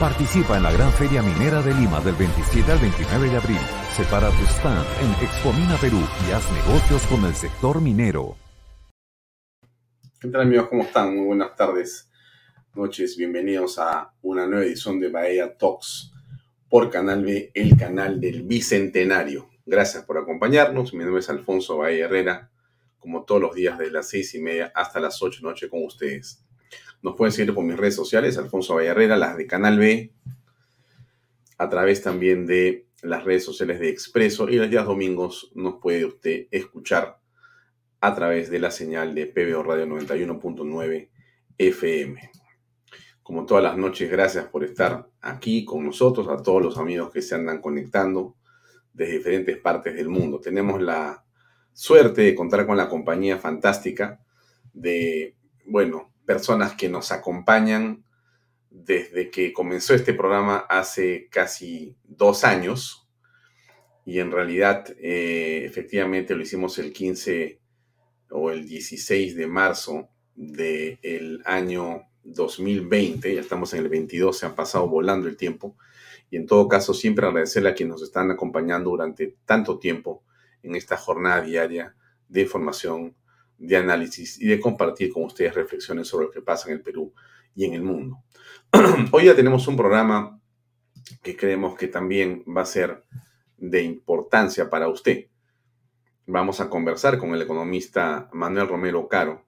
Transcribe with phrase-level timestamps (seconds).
[0.00, 3.58] Participa en la Gran Feria Minera de Lima del 27 al 29 de abril.
[3.94, 8.34] Separa tu stand en Expomina Perú y haz negocios con el sector minero.
[10.18, 10.68] ¿Qué tal amigos?
[10.70, 11.14] ¿Cómo están?
[11.14, 12.10] Muy buenas tardes,
[12.74, 13.14] noches.
[13.18, 16.14] Bienvenidos a una nueva edición de Bahía Talks
[16.70, 19.50] por Canal B, el canal del Bicentenario.
[19.66, 20.94] Gracias por acompañarnos.
[20.94, 22.50] Mi nombre es Alfonso Bahía Herrera,
[22.98, 25.84] como todos los días de las seis y media hasta las ocho de noche con
[25.84, 26.42] ustedes.
[27.02, 30.12] Nos pueden seguir por mis redes sociales, Alfonso Vallarrera, las de Canal B,
[31.58, 36.04] a través también de las redes sociales de Expreso y los días domingos nos puede
[36.04, 37.18] usted escuchar
[38.00, 41.08] a través de la señal de PBO Radio 91.9
[41.58, 42.30] FM.
[43.22, 47.22] Como todas las noches, gracias por estar aquí con nosotros, a todos los amigos que
[47.22, 48.36] se andan conectando
[48.92, 50.40] desde diferentes partes del mundo.
[50.40, 51.24] Tenemos la
[51.72, 54.20] suerte de contar con la compañía fantástica
[54.72, 58.04] de, bueno, personas que nos acompañan
[58.70, 63.08] desde que comenzó este programa hace casi dos años.
[64.04, 67.60] Y en realidad, eh, efectivamente, lo hicimos el 15
[68.30, 73.34] o el 16 de marzo del año 2020.
[73.34, 75.76] Ya estamos en el 22, se ha pasado volando el tiempo.
[76.30, 80.22] Y en todo caso, siempre agradecerle a quienes nos están acompañando durante tanto tiempo
[80.62, 81.96] en esta jornada diaria
[82.28, 83.16] de información
[83.60, 87.12] de análisis y de compartir con ustedes reflexiones sobre lo que pasa en el Perú
[87.54, 88.24] y en el mundo.
[89.12, 90.40] Hoy ya tenemos un programa
[91.22, 93.04] que creemos que también va a ser
[93.58, 95.26] de importancia para usted.
[96.26, 99.44] Vamos a conversar con el economista Manuel Romero Caro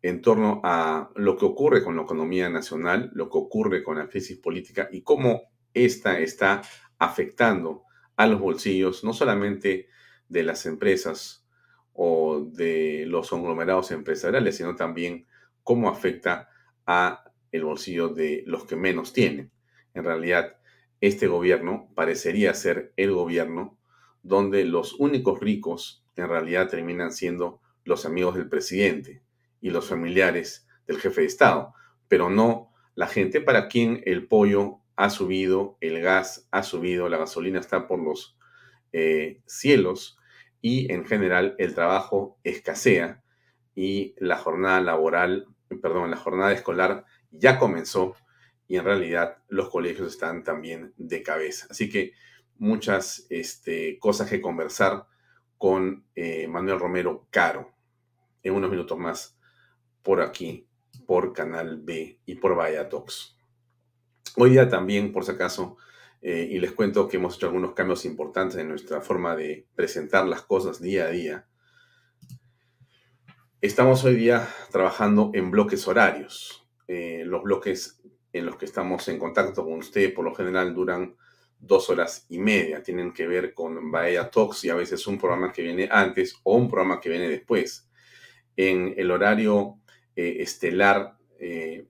[0.00, 4.08] en torno a lo que ocurre con la economía nacional, lo que ocurre con la
[4.08, 5.42] crisis política y cómo
[5.74, 6.62] esta está
[6.98, 7.82] afectando
[8.16, 9.88] a los bolsillos no solamente
[10.28, 11.46] de las empresas
[12.00, 15.26] o de los conglomerados empresariales, sino también
[15.64, 16.48] cómo afecta
[16.86, 19.50] a el bolsillo de los que menos tienen.
[19.94, 20.58] En realidad,
[21.00, 23.76] este gobierno parecería ser el gobierno
[24.22, 29.24] donde los únicos ricos en realidad terminan siendo los amigos del presidente
[29.60, 31.74] y los familiares del jefe de Estado,
[32.06, 37.18] pero no la gente para quien el pollo ha subido, el gas ha subido, la
[37.18, 38.38] gasolina está por los
[38.92, 40.17] eh, cielos
[40.60, 43.22] y en general el trabajo escasea
[43.74, 45.46] y la jornada laboral,
[45.80, 48.16] perdón, la jornada escolar ya comenzó
[48.66, 51.66] y en realidad los colegios están también de cabeza.
[51.70, 52.12] Así que
[52.58, 55.06] muchas este, cosas que conversar
[55.56, 57.72] con eh, Manuel Romero Caro
[58.42, 59.38] en unos minutos más
[60.02, 60.66] por aquí,
[61.06, 63.36] por Canal B y por Vaya Talks.
[64.36, 65.76] Hoy día también, por si acaso,
[66.20, 70.26] eh, y les cuento que hemos hecho algunos cambios importantes en nuestra forma de presentar
[70.26, 71.46] las cosas día a día.
[73.60, 76.68] Estamos hoy día trabajando en bloques horarios.
[76.88, 81.16] Eh, los bloques en los que estamos en contacto con usted por lo general duran
[81.60, 82.82] dos horas y media.
[82.82, 86.56] Tienen que ver con Bahía Talks y a veces un programa que viene antes o
[86.56, 87.88] un programa que viene después.
[88.56, 89.78] En el horario
[90.16, 91.86] eh, estelar en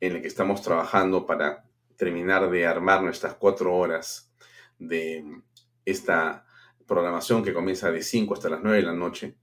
[0.00, 1.67] el que estamos trabajando para
[1.98, 4.32] terminar de armar nuestras cuatro horas
[4.78, 5.42] de
[5.84, 6.46] esta
[6.86, 9.36] programación que comienza de 5 hasta las 9 de la noche,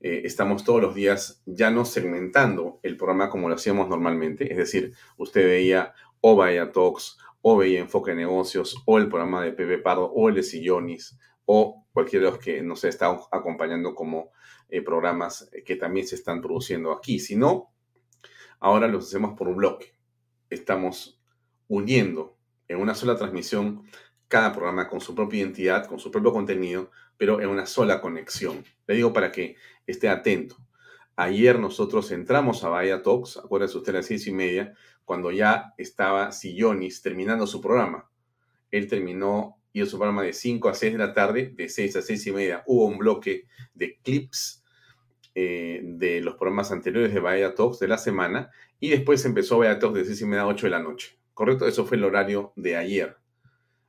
[0.00, 4.56] eh, estamos todos los días ya no segmentando el programa como lo hacíamos normalmente, es
[4.56, 9.78] decir, usted veía o Vaya Talks, o veía Enfoque Negocios, o el programa de Pepe
[9.78, 14.32] Pardo, o el de Sillonis, o cualquiera de los que nos está acompañando como
[14.68, 17.18] eh, programas que también se están produciendo aquí.
[17.18, 17.72] Si no,
[18.60, 19.94] ahora los hacemos por un bloque.
[20.50, 21.17] Estamos
[21.68, 22.36] uniendo
[22.66, 23.84] en una sola transmisión
[24.26, 28.64] cada programa con su propia identidad, con su propio contenido, pero en una sola conexión.
[28.86, 29.56] Le digo para que
[29.86, 30.56] esté atento.
[31.16, 34.74] Ayer nosotros entramos a Bahía Talks, acuérdense usted a las seis y media,
[35.04, 38.08] cuando ya estaba Sillonis terminando su programa.
[38.70, 42.02] Él terminó y su programa de 5 a 6 de la tarde, de 6 a
[42.02, 42.62] 6 y media.
[42.66, 44.64] Hubo un bloque de clips
[45.34, 48.50] eh, de los programas anteriores de Bahía Talks de la semana
[48.80, 51.17] y después empezó Bahía Talks de 6 y media a 8 de la noche.
[51.38, 51.68] ¿Correcto?
[51.68, 53.16] Eso fue el horario de ayer.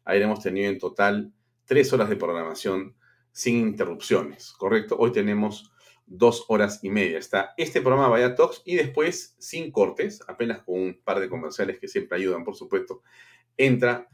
[0.06, 1.34] Ayer hemos tenido en total
[1.66, 2.96] tres horas de programación
[3.32, 4.96] sin interrupciones, ¿correcto?
[5.00, 5.74] Hoy tenemos
[6.06, 7.18] dos horas y media.
[7.18, 11.80] Está este programa Vaya Talks y después, sin cortes, apenas con un par de comerciales
[11.80, 13.02] que siempre ayudan, por supuesto,
[13.58, 14.08] entra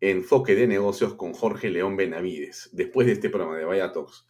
[0.00, 4.28] Enfoque de Negocios con Jorge León Benavides, después de este programa de Vaya Talks.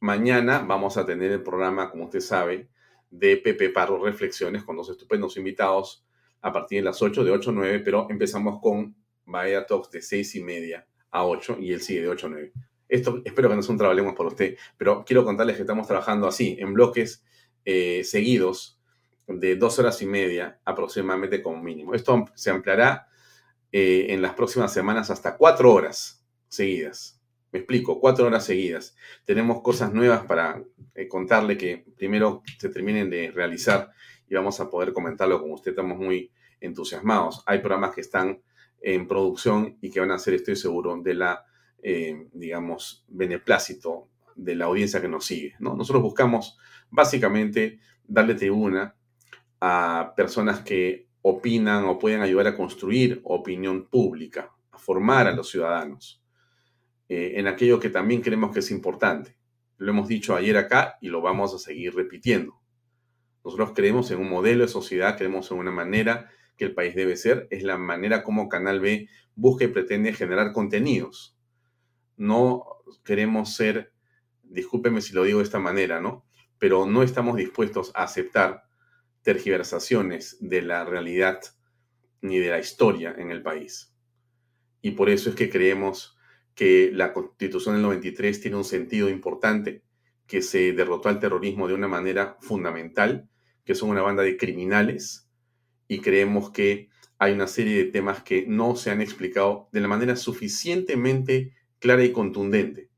[0.00, 2.68] Mañana vamos a tener el programa, como usted sabe,
[3.10, 6.05] de Pepe Parro Reflexiones con dos estupendos invitados
[6.42, 10.02] a partir de las 8, de 8 a 9, pero empezamos con Vaya Talks de
[10.02, 12.52] 6 y media a 8 y él sigue de 8 a 9.
[12.88, 16.28] Esto espero que no sea un trabalemos por usted, pero quiero contarles que estamos trabajando
[16.28, 17.24] así, en bloques
[17.64, 18.80] eh, seguidos
[19.26, 21.94] de dos horas y media aproximadamente como mínimo.
[21.94, 23.08] Esto se ampliará
[23.72, 27.20] eh, en las próximas semanas hasta cuatro horas seguidas.
[27.52, 28.96] Me explico, cuatro horas seguidas.
[29.24, 30.62] Tenemos cosas nuevas para
[30.94, 33.90] eh, contarle que primero se terminen de realizar
[34.28, 35.72] y vamos a poder comentarlo con usted.
[35.72, 36.30] Estamos muy
[36.60, 37.42] entusiasmados.
[37.46, 38.40] Hay programas que están
[38.80, 41.44] en producción y que van a ser, estoy seguro, de la,
[41.82, 45.54] eh, digamos, beneplácito de la audiencia que nos sigue.
[45.58, 45.74] ¿no?
[45.74, 46.58] Nosotros buscamos
[46.90, 48.94] básicamente darle tribuna
[49.60, 55.50] a personas que opinan o pueden ayudar a construir opinión pública, a formar a los
[55.50, 56.22] ciudadanos
[57.08, 59.36] eh, en aquello que también creemos que es importante.
[59.78, 62.60] Lo hemos dicho ayer acá y lo vamos a seguir repitiendo.
[63.46, 67.16] Nosotros creemos en un modelo de sociedad, creemos en una manera que el país debe
[67.16, 71.38] ser, es la manera como Canal B busca y pretende generar contenidos.
[72.16, 72.64] No
[73.04, 73.92] queremos ser,
[74.42, 76.26] discúlpeme si lo digo de esta manera, ¿no?
[76.58, 78.64] Pero no estamos dispuestos a aceptar
[79.22, 81.40] tergiversaciones de la realidad
[82.22, 83.94] ni de la historia en el país.
[84.82, 86.18] Y por eso es que creemos
[86.56, 89.84] que la constitución del 93 tiene un sentido importante,
[90.26, 93.30] que se derrotó al terrorismo de una manera fundamental,
[93.66, 95.28] que son una banda de criminales
[95.88, 99.88] y creemos que hay una serie de temas que no se han explicado de la
[99.88, 102.90] manera suficientemente clara y contundente.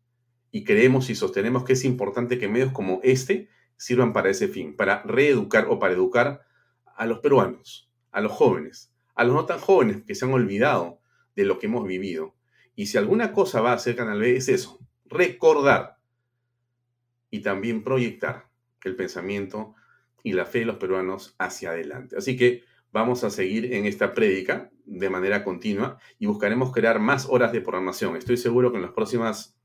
[0.51, 4.77] Y creemos y sostenemos que es importante que medios como este sirvan para ese fin,
[4.77, 6.43] para reeducar o para educar
[6.97, 11.01] a los peruanos, a los jóvenes, a los no tan jóvenes que se han olvidado
[11.35, 12.35] de lo que hemos vivido.
[12.75, 15.97] Y si alguna cosa va a hacer Canal B es eso, recordar
[17.31, 18.49] y también proyectar
[18.85, 19.75] el pensamiento
[20.23, 22.17] y la fe de los peruanos hacia adelante.
[22.17, 27.27] Así que vamos a seguir en esta prédica de manera continua y buscaremos crear más
[27.29, 28.17] horas de programación.
[28.17, 29.57] Estoy seguro que en las próximas,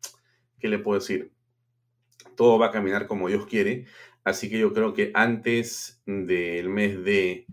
[0.59, 1.31] ¿qué le puedo decir?
[2.35, 3.85] Todo va a caminar como Dios quiere,
[4.23, 7.45] así que yo creo que antes del mes de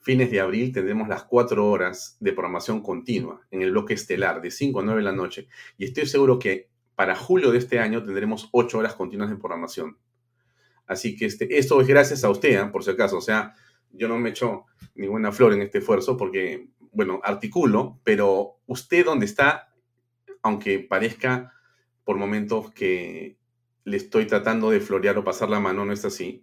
[0.00, 4.50] fines de abril tendremos las cuatro horas de programación continua en el bloque estelar de
[4.50, 8.02] 5 a 9 de la noche y estoy seguro que para julio de este año
[8.02, 9.98] tendremos ocho horas continuas de programación.
[10.88, 12.66] Así que este, esto es gracias a usted, ¿eh?
[12.72, 13.18] por si acaso.
[13.18, 13.54] O sea,
[13.92, 14.64] yo no me echo
[14.94, 19.72] ninguna flor en este esfuerzo porque, bueno, articulo, pero usted donde está,
[20.42, 21.52] aunque parezca
[22.04, 23.38] por momentos que
[23.84, 26.42] le estoy tratando de florear o pasar la mano, no es así,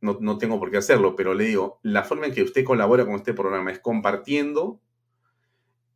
[0.00, 3.04] no, no tengo por qué hacerlo, pero le digo, la forma en que usted colabora
[3.04, 4.80] con este programa es compartiendo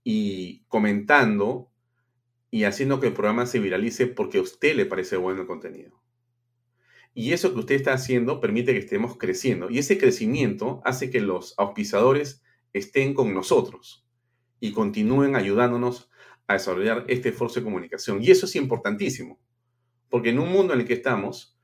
[0.05, 1.71] y comentando
[2.50, 6.02] y haciendo que el programa se viralice porque a usted le parece bueno el contenido.
[7.14, 9.71] Y eso que usted está haciendo permite que estemos creciendo.
[9.71, 12.42] Y ese crecimiento hace que los auspiciadores
[12.73, 14.07] estén con nosotros
[14.61, 16.11] y continúen ayudándonos
[16.47, 18.23] a desarrollar este esfuerzo de comunicación.
[18.23, 19.38] Y eso es importantísimo,
[20.09, 21.59] porque en un mundo en el que estamos,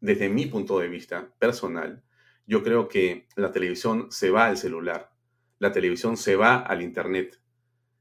[0.00, 2.02] desde mi punto de vista personal,
[2.46, 5.12] yo creo que la televisión se va al celular,
[5.58, 7.40] la televisión se va al Internet.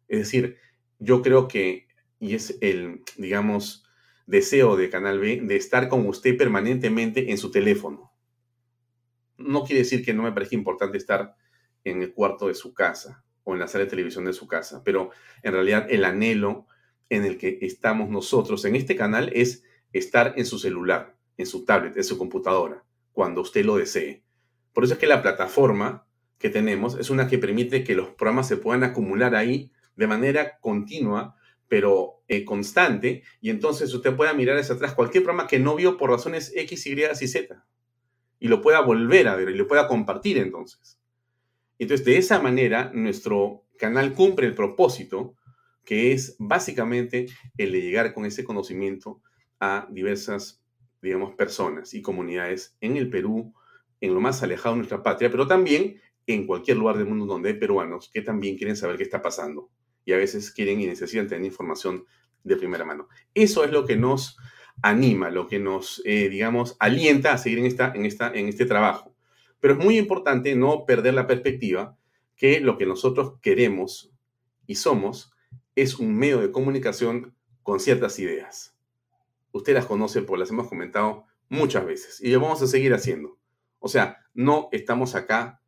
[0.07, 0.57] Es decir,
[0.97, 1.87] yo creo que,
[2.19, 3.88] y es el, digamos,
[4.29, 8.13] deseo de Canal B de estar con usted permanentemente en su teléfono.
[9.37, 11.35] No quiere decir que no me parezca importante estar
[11.83, 14.83] en el cuarto de su casa o en la sala de televisión de su casa,
[14.83, 15.09] pero
[15.41, 16.67] en realidad el anhelo
[17.09, 21.65] en el que estamos nosotros en este canal es estar en su celular, en su
[21.65, 24.23] tablet, en su computadora, cuando usted lo desee.
[24.73, 26.05] Por eso es que la plataforma
[26.37, 30.59] que tenemos es una que permite que los programas se puedan acumular ahí de manera
[30.59, 31.35] continua
[31.69, 35.97] pero eh, constante, y entonces usted pueda mirar hacia atrás cualquier programa que no vio
[35.97, 36.97] por razones X, Y
[37.27, 37.65] Z,
[38.39, 40.99] y lo pueda volver a ver y lo pueda compartir entonces.
[41.77, 45.35] Entonces, de esa manera, nuestro canal cumple el propósito,
[45.85, 49.21] que es básicamente el de llegar con ese conocimiento
[49.59, 50.61] a diversas,
[51.01, 53.53] digamos, personas y comunidades en el Perú,
[54.01, 57.49] en lo más alejado de nuestra patria, pero también en cualquier lugar del mundo donde
[57.49, 59.69] hay peruanos que también quieren saber qué está pasando
[60.05, 62.05] y a veces quieren y necesitan tener información
[62.43, 63.07] de primera mano.
[63.33, 64.37] Eso es lo que nos
[64.81, 68.65] anima, lo que nos, eh, digamos, alienta a seguir en, esta, en, esta, en este
[68.65, 69.15] trabajo.
[69.59, 71.97] Pero es muy importante no perder la perspectiva
[72.35, 74.13] que lo que nosotros queremos
[74.65, 75.33] y somos
[75.75, 78.75] es un medio de comunicación con ciertas ideas.
[79.51, 83.37] Usted las conoce porque las hemos comentado muchas veces y lo vamos a seguir haciendo.
[83.79, 85.61] O sea, no estamos acá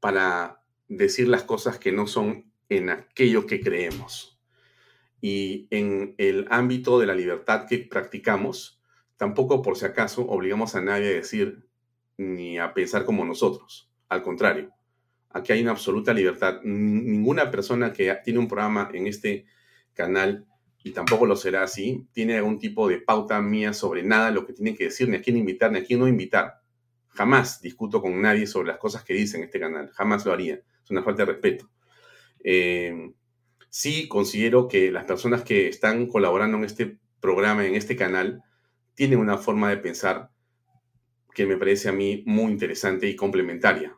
[0.00, 4.40] para decir las cosas que no son en aquello que creemos.
[5.20, 8.82] Y en el ámbito de la libertad que practicamos,
[9.16, 11.66] tampoco por si acaso obligamos a nadie a decir
[12.18, 13.90] ni a pensar como nosotros.
[14.08, 14.72] Al contrario,
[15.30, 16.60] aquí hay una absoluta libertad.
[16.62, 19.46] Ninguna persona que tiene un programa en este
[19.94, 20.46] canal,
[20.82, 24.52] y tampoco lo será así, tiene algún tipo de pauta mía sobre nada, lo que
[24.52, 26.60] tiene que decir, ni a quién invitar, ni a quién no invitar.
[27.08, 29.90] Jamás discuto con nadie sobre las cosas que dice en este canal.
[29.94, 30.60] Jamás lo haría.
[30.84, 31.68] Es una falta de respeto.
[32.48, 33.10] Eh,
[33.68, 38.44] sí considero que las personas que están colaborando en este programa, en este canal,
[38.94, 40.30] tienen una forma de pensar
[41.34, 43.96] que me parece a mí muy interesante y complementaria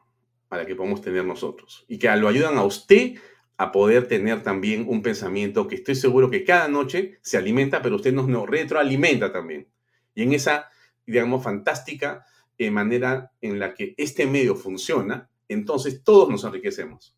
[0.49, 1.85] a la que podemos tener nosotros.
[1.88, 3.17] Y que lo ayudan a usted
[3.59, 7.97] a poder tener también un pensamiento que estoy seguro que cada noche se alimenta, pero
[7.97, 9.69] usted nos, retroalimenta también.
[10.14, 10.71] Y en esa,
[11.07, 12.25] digamos, fantástica
[12.57, 17.18] eh, manera en la que este medio funciona, entonces todos nos enriquecemos.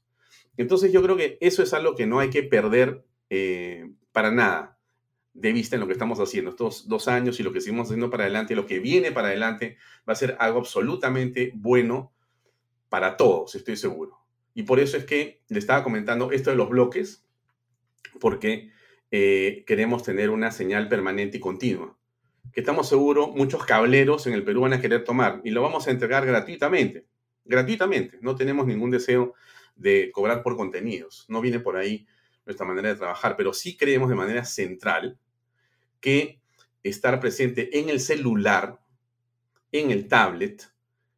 [0.61, 4.79] Entonces yo creo que eso es algo que no hay que perder eh, para nada
[5.33, 8.11] de vista en lo que estamos haciendo estos dos años y lo que seguimos haciendo
[8.11, 12.13] para adelante, lo que viene para adelante va a ser algo absolutamente bueno
[12.91, 14.19] para todos, estoy seguro.
[14.53, 17.25] Y por eso es que le estaba comentando esto de los bloques,
[18.21, 18.71] porque
[19.11, 21.97] eh, queremos tener una señal permanente y continua
[22.53, 25.87] que estamos seguros muchos cableros en el Perú van a querer tomar y lo vamos
[25.87, 27.07] a entregar gratuitamente.
[27.45, 28.19] Gratuitamente.
[28.21, 29.35] No tenemos ningún deseo
[29.81, 31.25] de cobrar por contenidos.
[31.29, 32.07] No viene por ahí
[32.45, 35.19] nuestra manera de trabajar, pero sí creemos de manera central
[36.01, 36.41] que
[36.83, 38.79] estar presente en el celular,
[39.73, 40.71] en el tablet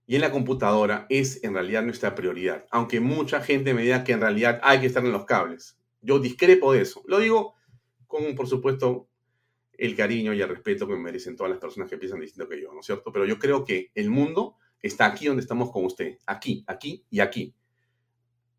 [0.06, 2.66] y en la computadora es en realidad nuestra prioridad.
[2.70, 5.78] Aunque mucha gente me diga que en realidad hay que estar en los cables.
[6.00, 7.02] Yo discrepo de eso.
[7.06, 7.54] Lo digo
[8.06, 9.08] con, por supuesto,
[9.72, 12.60] el cariño y el respeto que me merecen todas las personas que piensan distinto que
[12.60, 13.10] yo, ¿no es cierto?
[13.12, 17.20] Pero yo creo que el mundo está aquí donde estamos con usted, aquí, aquí y
[17.20, 17.54] aquí.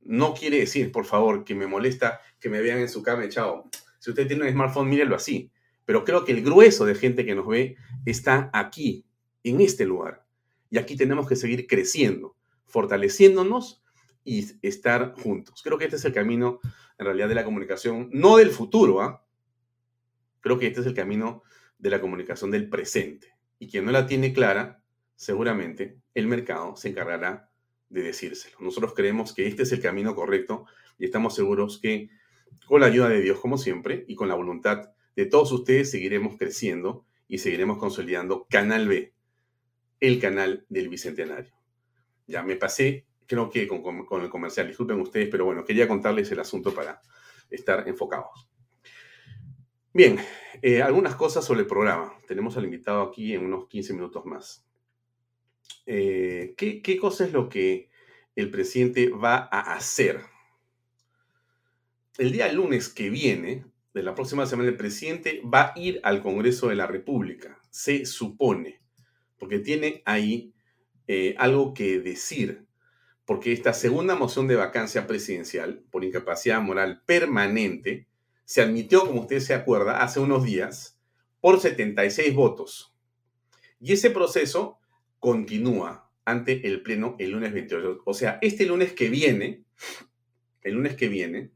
[0.05, 3.69] No quiere decir, por favor, que me molesta que me vean en su cama echado.
[3.99, 5.51] Si usted tiene un smartphone, mírelo así.
[5.85, 9.05] Pero creo que el grueso de gente que nos ve está aquí,
[9.43, 10.25] en este lugar.
[10.69, 13.83] Y aquí tenemos que seguir creciendo, fortaleciéndonos
[14.23, 15.61] y estar juntos.
[15.63, 16.59] Creo que este es el camino,
[16.97, 19.25] en realidad, de la comunicación, no del futuro, ¿ah?
[20.41, 21.43] Creo que este es el camino
[21.77, 23.33] de la comunicación del presente.
[23.59, 24.81] Y quien no la tiene clara,
[25.15, 27.49] seguramente el mercado se encargará
[27.93, 28.57] de decírselo.
[28.59, 30.65] Nosotros creemos que este es el camino correcto
[30.97, 32.09] y estamos seguros que
[32.67, 36.37] con la ayuda de Dios, como siempre, y con la voluntad de todos ustedes, seguiremos
[36.37, 39.13] creciendo y seguiremos consolidando Canal B,
[39.99, 41.53] el canal del Bicentenario.
[42.25, 46.39] Ya me pasé, creo que con, el comercial, disculpen ustedes, pero bueno, quería contarles el
[46.39, 46.99] asunto para
[47.49, 48.49] estar enfocados.
[49.93, 50.17] Bien,
[50.63, 52.17] eh, algunas cosas sobre el programa.
[52.27, 54.65] Tenemos al invitado aquí en unos 15 minutos más.
[55.85, 57.89] Eh, ¿qué, ¿Qué cosa es lo que
[58.35, 60.21] el presidente va a hacer?
[62.17, 66.21] El día lunes que viene, de la próxima semana, el presidente va a ir al
[66.21, 68.81] Congreso de la República, se supone,
[69.37, 70.53] porque tiene ahí
[71.07, 72.65] eh, algo que decir,
[73.25, 78.07] porque esta segunda moción de vacancia presidencial por incapacidad moral permanente
[78.45, 80.99] se admitió, como usted se acuerda, hace unos días
[81.39, 82.95] por 76 votos.
[83.79, 84.79] Y ese proceso
[85.23, 88.01] continúa ante el Pleno el lunes 28.
[88.03, 89.63] O sea, este lunes que viene,
[90.61, 91.49] el lunes que viene,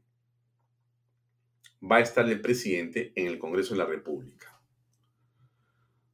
[1.82, 4.58] va a estar el presidente en el Congreso de la República.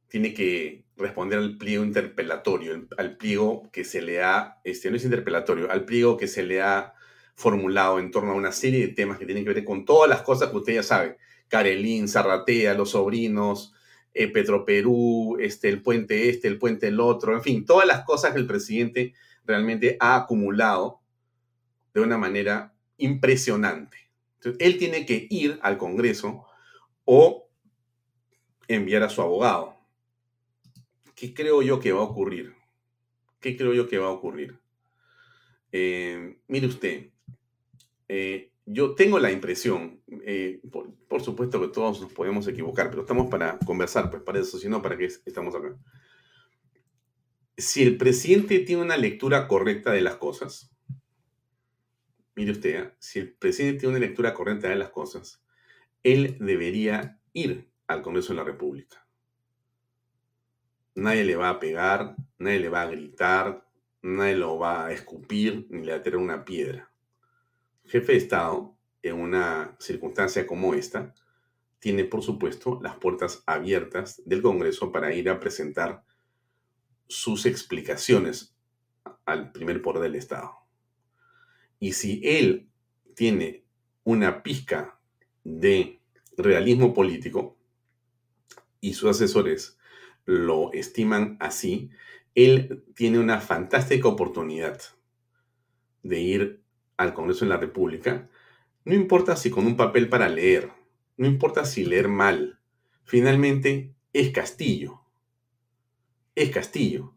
[0.09, 5.05] Tiene que responder al pliego interpelatorio, al pliego que se le ha, este no es
[5.05, 6.93] interpelatorio, al pliego que se le ha
[7.35, 10.23] formulado en torno a una serie de temas que tienen que ver con todas las
[10.23, 11.19] cosas que usted ya sabe.
[11.47, 13.73] Carelín, Zarratea, los sobrinos,
[14.17, 18.31] eh, Petroperú, este, el puente este, el puente el otro, en fin, todas las cosas
[18.31, 21.01] que el presidente realmente ha acumulado
[21.93, 23.97] de una manera impresionante.
[24.35, 26.45] Entonces, él tiene que ir al Congreso
[27.03, 27.49] o
[28.69, 29.75] enviar a su abogado.
[31.13, 32.55] ¿Qué creo yo que va a ocurrir?
[33.41, 34.57] ¿Qué creo yo que va a ocurrir?
[35.73, 37.09] Eh, mire usted,
[38.07, 43.27] eh, yo tengo la impresión, eh, por, supuesto que todos nos podemos equivocar, pero estamos
[43.27, 45.77] para conversar, pues para eso, si no, ¿para qué estamos acá?
[47.57, 50.75] Si el presidente tiene una lectura correcta de las cosas,
[52.35, 55.43] mire usted, si el presidente tiene una lectura correcta de las cosas,
[56.03, 59.07] él debería ir al Congreso de la República.
[60.95, 63.67] Nadie le va a pegar, nadie le va a gritar,
[64.01, 66.91] nadie lo va a escupir ni le va a tirar una piedra.
[67.85, 71.13] Jefe de Estado, en una circunstancia como esta,
[71.79, 76.03] tiene, por supuesto, las puertas abiertas del Congreso para ir a presentar
[77.07, 78.55] sus explicaciones
[79.25, 80.51] al primer poder del Estado.
[81.79, 82.69] Y si él
[83.13, 83.65] tiene
[84.03, 84.99] una pizca
[85.43, 86.01] de
[86.37, 87.57] realismo político
[88.81, 89.77] y sus asesores
[90.25, 91.91] lo estiman así,
[92.33, 94.81] él tiene una fantástica oportunidad
[96.03, 96.64] de ir
[96.97, 98.29] al Congreso de la República,
[98.83, 100.71] no importa si con un papel para leer,
[101.17, 102.59] no importa si leer mal,
[103.03, 105.01] finalmente es Castillo.
[106.35, 107.13] Es Castillo.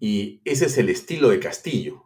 [0.00, 2.04] Y ese es el estilo de Castillo.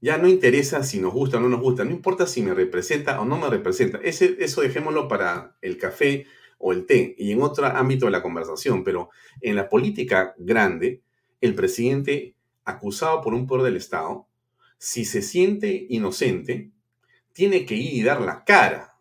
[0.00, 3.20] Ya no interesa si nos gusta o no nos gusta, no importa si me representa
[3.20, 3.98] o no me representa.
[4.02, 6.26] Ese, eso dejémoslo para el café
[6.58, 9.10] o el té y en otro ámbito de la conversación, pero
[9.42, 11.02] en la política grande,
[11.40, 14.26] el presidente acusado por un poder del Estado,
[14.80, 16.70] si se siente inocente,
[17.34, 18.96] tiene que ir y dar la cara.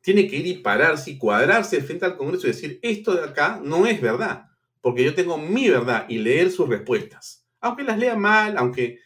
[0.00, 3.60] Tiene que ir y pararse y cuadrarse frente al Congreso y decir, esto de acá
[3.62, 4.46] no es verdad,
[4.80, 7.46] porque yo tengo mi verdad y leer sus respuestas.
[7.60, 8.98] Aunque las lea mal, aunque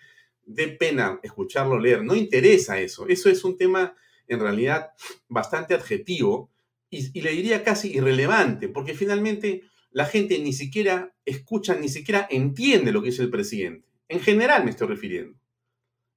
[0.46, 3.06] dé pena escucharlo leer, no interesa eso.
[3.06, 3.94] Eso es un tema
[4.26, 4.92] en realidad
[5.28, 6.50] bastante adjetivo
[6.88, 12.90] y, le diría casi irrelevante, porque finalmente la gente ni siquiera escucha, ni siquiera entiende
[12.90, 13.86] lo que dice el presidente.
[14.08, 15.38] En general me estoy refiriendo.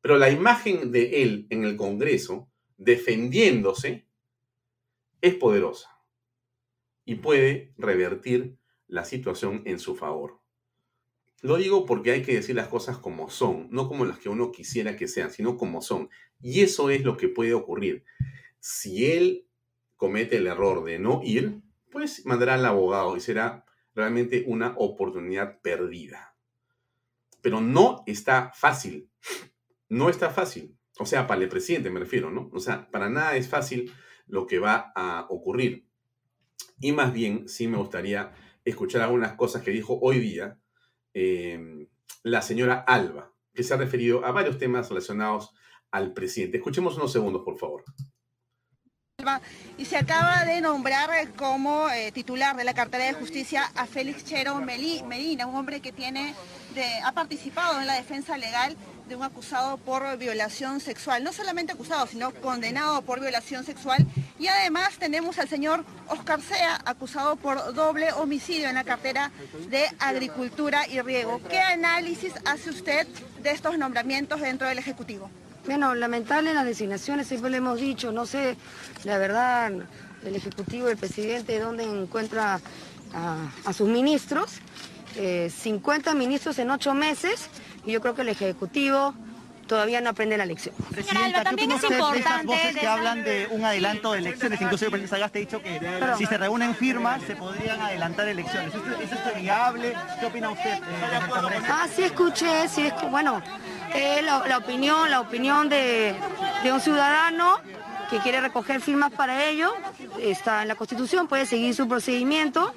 [0.01, 4.07] Pero la imagen de él en el Congreso defendiéndose
[5.21, 5.99] es poderosa
[7.05, 8.57] y puede revertir
[8.87, 10.39] la situación en su favor.
[11.41, 14.51] Lo digo porque hay que decir las cosas como son, no como las que uno
[14.51, 16.09] quisiera que sean, sino como son.
[16.41, 18.03] Y eso es lo que puede ocurrir.
[18.59, 19.47] Si él
[19.95, 25.61] comete el error de no ir, pues mandará al abogado y será realmente una oportunidad
[25.61, 26.35] perdida.
[27.41, 29.09] Pero no está fácil.
[29.89, 30.77] No está fácil.
[30.99, 32.49] O sea, para el presidente me refiero, ¿no?
[32.53, 33.93] O sea, para nada es fácil
[34.25, 35.87] lo que va a ocurrir.
[36.79, 38.33] Y más bien, sí me gustaría
[38.65, 40.59] escuchar algunas cosas que dijo hoy día
[41.13, 41.87] eh,
[42.23, 45.53] la señora Alba, que se ha referido a varios temas relacionados
[45.91, 46.57] al presidente.
[46.57, 47.83] Escuchemos unos segundos, por favor
[49.79, 54.23] y se acaba de nombrar como eh, titular de la cartera de justicia a Félix
[54.23, 56.35] Chero Medina, un hombre que tiene
[57.03, 61.23] ha participado en la defensa legal de un acusado por violación sexual.
[61.23, 64.05] No solamente acusado, sino condenado por violación sexual.
[64.39, 69.31] Y además tenemos al señor Oscar Sea, acusado por doble homicidio en la cartera
[69.69, 71.41] de Agricultura y Riego.
[71.49, 73.07] ¿Qué análisis hace usted
[73.41, 75.29] de estos nombramientos dentro del Ejecutivo?
[75.65, 78.55] Bueno, lamentable las designaciones, siempre le hemos dicho, no sé,
[79.03, 79.71] la verdad,
[80.23, 82.59] el Ejecutivo, el presidente, dónde encuentra
[83.13, 84.59] a, sus ministros.
[85.15, 87.49] 50 eh, ministros en ocho meses
[87.87, 89.13] y yo creo que el Ejecutivo
[89.65, 90.75] todavía no aprende la lección.
[90.91, 94.61] Presidenta, también es importante voces que hablan de un adelanto de elecciones?
[94.61, 95.79] Incluso el presidente Sagasta ha dicho que
[96.17, 98.73] si se reúnen firmas se podrían adelantar elecciones.
[99.01, 99.93] ¿Es esto viable?
[100.19, 100.79] ¿Qué opina usted?
[101.69, 103.41] ah, sí escuché, sí, es que, bueno,
[103.93, 106.13] eh, la, opinión, la opinión de,
[106.63, 107.59] de un ciudadano
[108.09, 109.73] que quiere recoger firmas para ello,
[110.19, 112.73] está en la Constitución, puede seguir su procedimiento,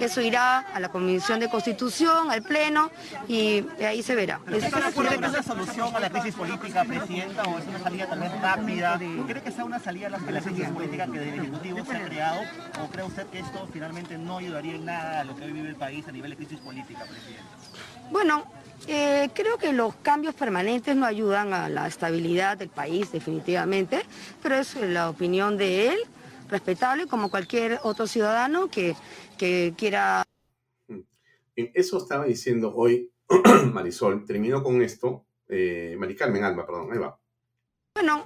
[0.00, 2.90] eso irá a la Comisión de Constitución, al Pleno,
[3.28, 4.40] y ahí se verá.
[4.44, 8.32] ¿Cree que es una solución a la crisis política, Presidenta, o es una salida también
[8.42, 8.98] rápida?
[9.26, 12.40] ¿Cree que sea una salida a la crisis política que del Ejecutivo se ha creado,
[12.82, 15.68] o cree usted que esto finalmente no ayudaría en nada a lo que hoy vive
[15.68, 17.44] el país a nivel de crisis política, Presidenta?
[18.10, 18.44] Bueno,
[18.88, 24.02] eh, creo que los cambios permanentes no ayudan a la estabilidad del país, definitivamente,
[24.42, 25.98] pero es la opinión de él,
[26.48, 28.94] respetable como cualquier otro ciudadano que,
[29.76, 30.24] quiera...
[31.56, 33.10] Eso estaba diciendo hoy
[33.72, 34.24] Marisol.
[34.24, 35.24] Termino con esto.
[35.48, 37.18] Eh, Mari Carmen Alba, perdón, ahí va.
[37.94, 38.24] Bueno,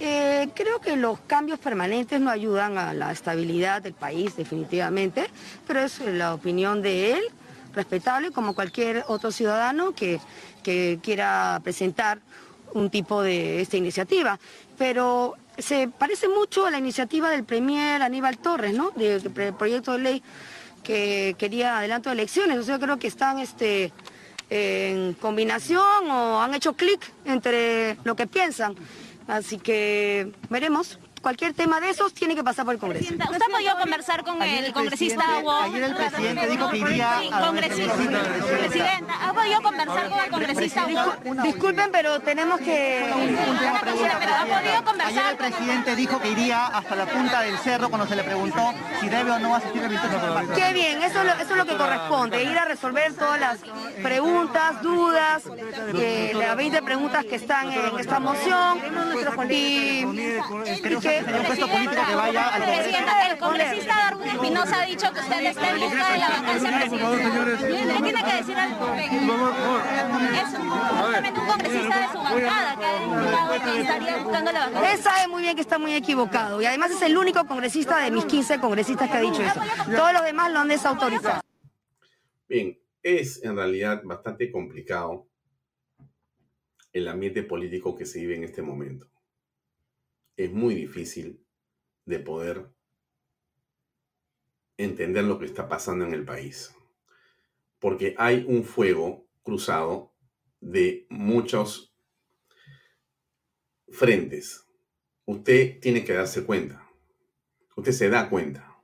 [0.00, 5.26] eh, creo que los cambios permanentes no ayudan a la estabilidad del país, definitivamente,
[5.66, 7.22] pero es la opinión de él
[7.76, 10.18] respetable como cualquier otro ciudadano que,
[11.00, 12.18] quiera presentar
[12.72, 14.40] un tipo de esta iniciativa.
[14.76, 18.90] Pero se parece mucho a la iniciativa del Premier Aníbal Torres, ¿no?
[18.90, 20.22] Del proyecto de ley
[20.82, 22.58] que quería adelanto de elecciones.
[22.58, 23.92] O sea, yo creo que están este,
[24.50, 28.74] en combinación o han hecho clic entre lo que piensan.
[29.28, 33.12] Así que veremos cualquier tema de esos tiene que pasar por el Congreso.
[33.12, 35.52] ¿Usted ha podido conversar con el, congresista Hugo?
[35.52, 41.42] Ayer el presidente dijo que iría a Presidenta, ¿ha podido conversar con el congresista Hugo?
[41.42, 43.12] Disculpen, pero tenemos que...
[43.16, 44.16] Última pregunta.
[44.20, 47.88] Pero ha podido conversar Ayer el presidente dijo que iría hasta la punta del cerro
[47.88, 50.16] cuando se le preguntó si debe o no asistir al Ministerio
[50.54, 53.58] Qué bien, eso es, lo, eso es lo que corresponde, ir a resolver todas las
[54.02, 55.42] preguntas, dudas,
[55.94, 58.80] eh, las 20 preguntas que están en esta moción
[59.50, 60.04] y
[61.06, 62.82] que sería un puesto político que vaya al Congreso.
[62.82, 66.78] Presidenta, el congresista Darwin Espinosa ha dicho que usted está en busca de la vacancia
[66.78, 67.58] presidencial.
[67.58, 68.70] ¿Qué tiene que decir al
[71.06, 74.92] justamente un congresista de su bancada que ha indicado que estaría buscando la vacancia.
[74.92, 78.10] Él sabe muy bien que está muy equivocado y además es el único congresista de
[78.10, 79.60] mis 15 congresistas que ha dicho eso.
[79.94, 81.40] Todos los demás lo han desautorizado.
[82.48, 85.28] Bien, es en realidad bastante complicado
[86.92, 89.06] el ambiente político que se vive en este momento
[90.36, 91.44] es muy difícil
[92.04, 92.70] de poder
[94.76, 96.74] entender lo que está pasando en el país.
[97.78, 100.14] Porque hay un fuego cruzado
[100.60, 101.94] de muchos
[103.88, 104.66] frentes.
[105.24, 106.88] Usted tiene que darse cuenta.
[107.76, 108.76] Usted se da cuenta.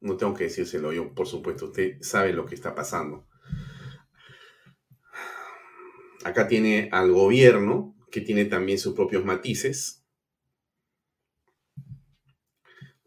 [0.00, 1.66] No tengo que decírselo yo, por supuesto.
[1.66, 3.26] Usted sabe lo que está pasando.
[6.24, 9.97] Acá tiene al gobierno, que tiene también sus propios matices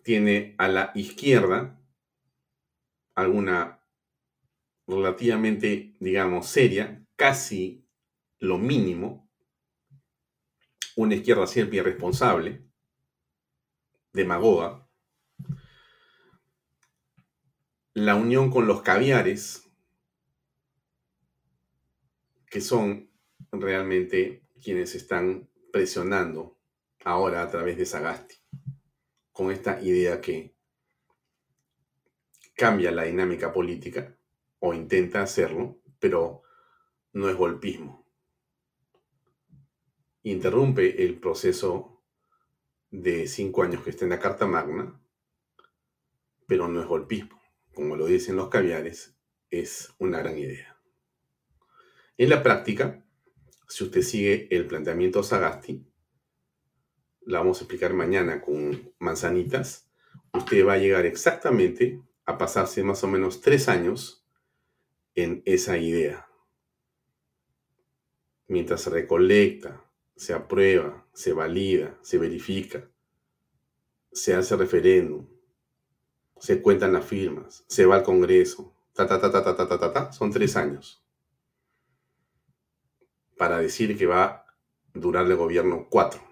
[0.03, 1.79] tiene a la izquierda
[3.15, 3.83] alguna
[4.87, 7.87] relativamente, digamos, seria, casi
[8.39, 9.29] lo mínimo,
[10.95, 12.65] una izquierda siempre irresponsable,
[14.11, 14.87] demagoga,
[17.93, 19.69] la unión con los caviares,
[22.49, 23.09] que son
[23.51, 26.57] realmente quienes están presionando
[27.05, 28.35] ahora a través de Sagasti
[29.32, 30.54] con esta idea que
[32.56, 34.15] cambia la dinámica política
[34.60, 36.44] o intenta hacerlo, pero
[37.13, 38.06] no es golpismo.
[40.24, 42.04] Interrumpe el proceso
[42.91, 45.02] de cinco años que está en la Carta Magna,
[46.46, 47.41] pero no es golpismo.
[47.74, 49.15] Como lo dicen los caviares,
[49.50, 50.78] es una gran idea.
[52.17, 53.04] En la práctica,
[53.67, 55.90] si usted sigue el planteamiento Sagasti,
[57.25, 59.89] la vamos a explicar mañana con manzanitas,
[60.34, 64.25] usted va a llegar exactamente a pasarse más o menos tres años
[65.15, 66.27] en esa idea.
[68.47, 69.84] Mientras se recolecta,
[70.15, 72.89] se aprueba, se valida, se verifica,
[74.12, 75.27] se hace referéndum,
[76.39, 79.93] se cuentan las firmas, se va al Congreso, ta ta ta ta ta ta ta
[79.93, 81.03] ta, son tres años.
[83.38, 84.45] Para decir que va a
[84.93, 86.31] durar el gobierno cuatro.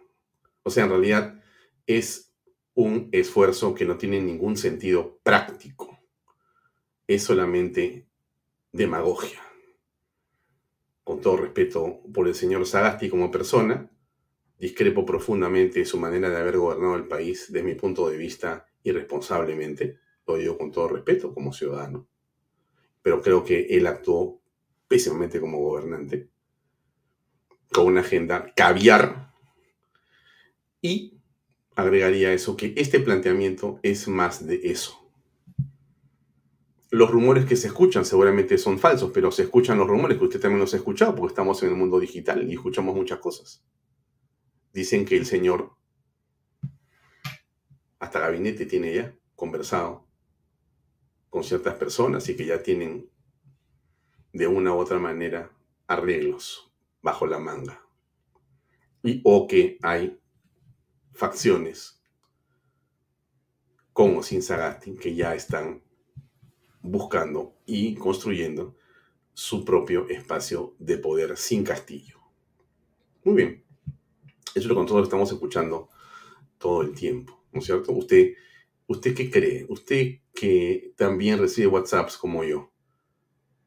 [0.64, 1.42] O sea, en realidad
[1.88, 2.34] es
[2.76, 6.00] un esfuerzo que no tiene ningún sentido práctico.
[7.08, 8.08] Es solamente
[8.72, 9.42] demagogia.
[11.04, 13.90] Con todo respeto por el señor Sagasti como persona,
[14.60, 18.68] discrepo profundamente de su manera de haber gobernado el país desde mi punto de vista
[18.84, 20.00] irresponsablemente.
[20.28, 22.08] Lo digo con todo respeto como ciudadano.
[23.02, 24.42] Pero creo que él actuó
[24.88, 26.30] pésimamente como gobernante,
[27.72, 29.29] con una agenda caviar
[30.82, 31.20] y
[31.76, 34.96] agregaría eso, que este planteamiento es más de eso.
[36.92, 40.40] Los rumores que se escuchan seguramente son falsos, pero se escuchan los rumores que usted
[40.40, 43.64] también los ha escuchado porque estamos en el mundo digital y escuchamos muchas cosas.
[44.74, 45.72] Dicen que el señor,
[48.00, 50.08] hasta gabinete tiene ya conversado
[51.30, 53.10] con ciertas personas y que ya tienen
[54.34, 55.52] de una u otra manera
[55.88, 57.82] arreglos bajo la manga.
[59.04, 60.20] Y o que hay
[61.12, 62.02] facciones,
[63.94, 65.84] como sin Sagasti, que ya están
[66.82, 68.76] buscando y construyendo
[69.34, 72.20] su propio espacio de poder sin castillo.
[73.24, 73.64] Muy bien.
[74.56, 75.90] Eso es lo que nosotros estamos escuchando
[76.58, 77.94] todo el tiempo, ¿no es cierto?
[77.94, 78.34] Usted,
[78.88, 79.66] ¿usted qué cree?
[79.70, 82.72] Usted que también recibe WhatsApps como yo.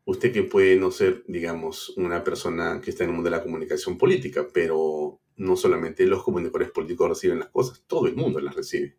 [0.04, 3.42] Usted que puede no ser, digamos, una persona que está en el mundo de la
[3.42, 8.54] comunicación política, pero no solamente los comunicadores políticos reciben las cosas, todo el mundo las
[8.54, 8.96] recibe.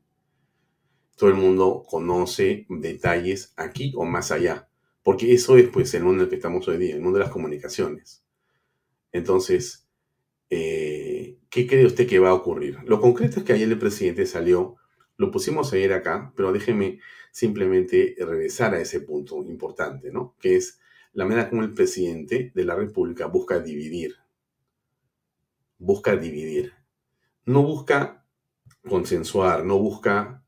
[1.15, 4.69] Todo el mundo conoce detalles aquí o más allá,
[5.03, 7.25] porque eso es pues el mundo en el que estamos hoy día, el mundo de
[7.25, 8.25] las comunicaciones.
[9.11, 9.87] Entonces,
[10.49, 12.77] eh, ¿qué cree usted que va a ocurrir?
[12.85, 14.75] Lo concreto es que ayer el presidente salió,
[15.15, 16.99] lo pusimos ayer acá, pero déjeme
[17.31, 20.35] simplemente regresar a ese punto importante, ¿no?
[20.39, 20.79] Que es
[21.13, 24.22] la manera como el presidente de la República busca dividir.
[25.83, 26.71] Busca dividir.
[27.43, 28.25] No busca
[28.87, 30.45] consensuar, no busca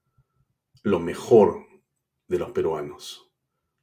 [0.81, 1.65] lo mejor
[2.29, 3.33] de los peruanos.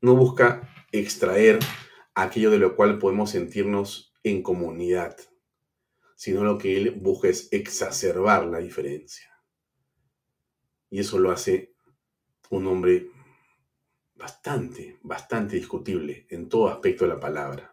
[0.01, 1.59] No busca extraer
[2.15, 5.15] aquello de lo cual podemos sentirnos en comunidad,
[6.17, 9.31] sino lo que él busca es exacerbar la diferencia.
[10.89, 11.75] Y eso lo hace
[12.49, 13.11] un hombre
[14.15, 17.72] bastante, bastante discutible en todo aspecto de la palabra.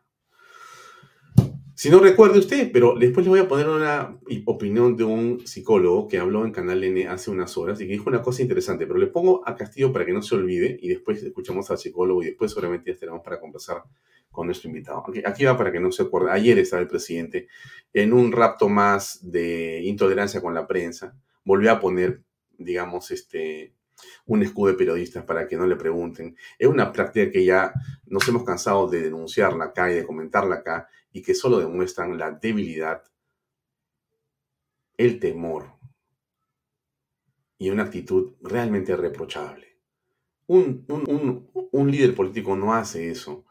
[1.79, 6.09] Si no recuerde usted, pero después le voy a poner una opinión de un psicólogo
[6.09, 8.99] que habló en Canal N hace unas horas y que dijo una cosa interesante, pero
[8.99, 12.25] le pongo a Castillo para que no se olvide y después escuchamos al psicólogo y
[12.25, 13.83] después seguramente ya estaremos para conversar
[14.29, 15.05] con nuestro invitado.
[15.23, 16.31] Aquí, va para que no se acuerde.
[16.31, 17.47] Ayer estaba el presidente
[17.93, 21.15] en un rapto más de intolerancia con la prensa,
[21.45, 22.21] volvió a poner,
[22.57, 23.73] digamos, este,
[24.25, 26.35] un escudo de periodistas para que no le pregunten.
[26.57, 27.71] Es una práctica que ya
[28.05, 32.31] nos hemos cansado de denunciarla acá y de comentarla acá y que solo demuestran la
[32.31, 33.03] debilidad,
[34.97, 35.79] el temor
[37.57, 39.77] y una actitud realmente reprochable.
[40.47, 43.45] Un, un, un, líder político no hace eso.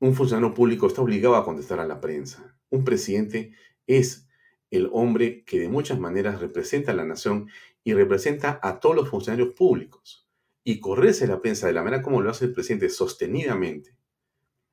[0.00, 2.58] Un funcionario público está obligado a contestar a la prensa.
[2.70, 3.52] Un presidente
[3.86, 4.26] es
[4.70, 7.48] el hombre que de muchas maneras representa a la nación
[7.84, 10.26] y representa a todos los funcionarios públicos.
[10.64, 13.94] Y correrse la prensa de la manera como lo hace el presidente sostenidamente,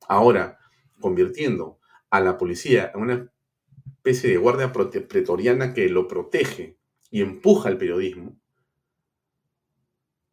[0.08, 0.58] ahora
[1.00, 1.81] convirtiendo
[2.12, 3.32] a la policía en una
[3.96, 6.76] especie de guardia pretoriana que lo protege
[7.10, 8.38] y empuja al periodismo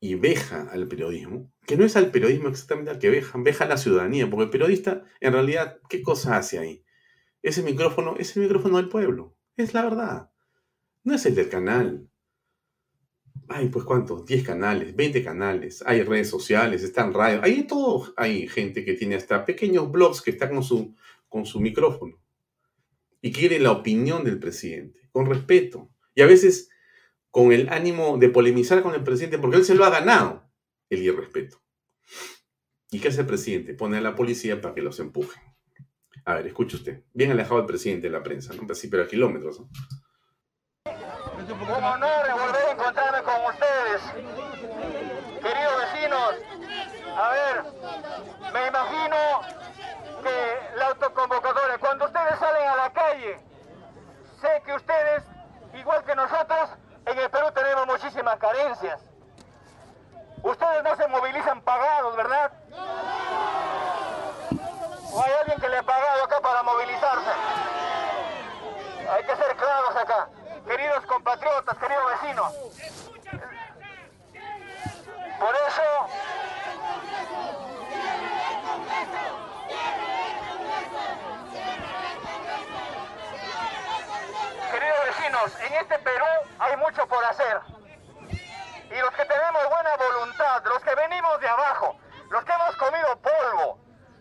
[0.01, 3.67] y veja al periodismo, que no es al periodismo exactamente al que veja, veja a
[3.67, 6.83] la ciudadanía, porque el periodista en realidad, ¿qué cosa hace ahí?
[7.41, 10.31] Ese micrófono es el micrófono del pueblo, es la verdad,
[11.05, 12.09] no es el del canal,
[13.47, 18.49] hay pues cuántos, 10 canales, 20 canales, hay redes sociales, están radios, hay todo, hay
[18.49, 20.93] gente que tiene hasta pequeños blogs que están con su,
[21.29, 22.19] con su micrófono
[23.21, 26.69] y quiere la opinión del presidente, con respeto, y a veces
[27.31, 30.49] con el ánimo de polemizar con el presidente porque él se lo ha ganado,
[30.89, 31.61] el irrespeto.
[32.91, 33.75] ¿Y qué hace el presidente?
[33.75, 35.39] Pone a la policía para que los empuje.
[36.25, 37.03] A ver, escuche usted.
[37.13, 38.65] Bien alejado el presidente de la prensa, ¿no?
[38.69, 39.59] Así, pero a kilómetros.
[39.59, 39.67] Un
[41.83, 44.01] honor volver a encontrarme con ustedes,
[45.41, 46.33] queridos vecinos.
[47.15, 47.63] A ver,
[48.53, 49.59] me imagino
[50.21, 53.39] que la autoconvocatoria, cuando ustedes salen a la calle,
[54.41, 55.23] sé que ustedes,
[55.73, 56.69] igual que nosotros,
[57.05, 59.01] en el Perú tenemos muchísimas carencias.
[60.43, 62.51] Ustedes no se movilizan pagados, ¿verdad?
[65.12, 67.29] ¿O hay alguien que le ha pagado acá para movilizarse?
[69.12, 70.29] Hay que ser claros acá
[70.69, 72.53] queridos compatriotas, queridos vecinos.
[75.39, 76.10] Por eso...
[85.45, 86.25] Vecinos, en este Perú
[86.60, 87.62] hay mucho por hacer.
[88.89, 91.97] Y los que tenemos buena voluntad, los que venimos de abajo,
[92.30, 93.80] los que hemos comido polvo,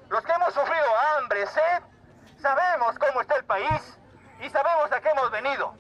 [0.09, 1.83] los que hemos sufrido hambre, sed,
[2.41, 3.99] sabemos cómo está el país
[4.41, 5.75] y sabemos a qué hemos venido.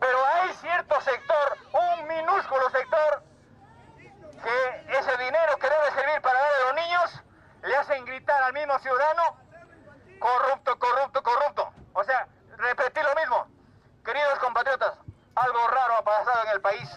[0.00, 3.22] Pero hay cierto sector, un minúsculo sector,
[4.42, 7.22] que ese dinero que debe servir para dar a los niños,
[7.62, 9.38] le hacen gritar al mismo ciudadano,
[10.18, 11.72] corrupto, corrupto, corrupto.
[11.94, 12.26] O sea,
[12.56, 13.53] repetir lo mismo.
[14.04, 14.94] Queridos compatriotas,
[15.34, 16.90] algo raro ha pasado en el país.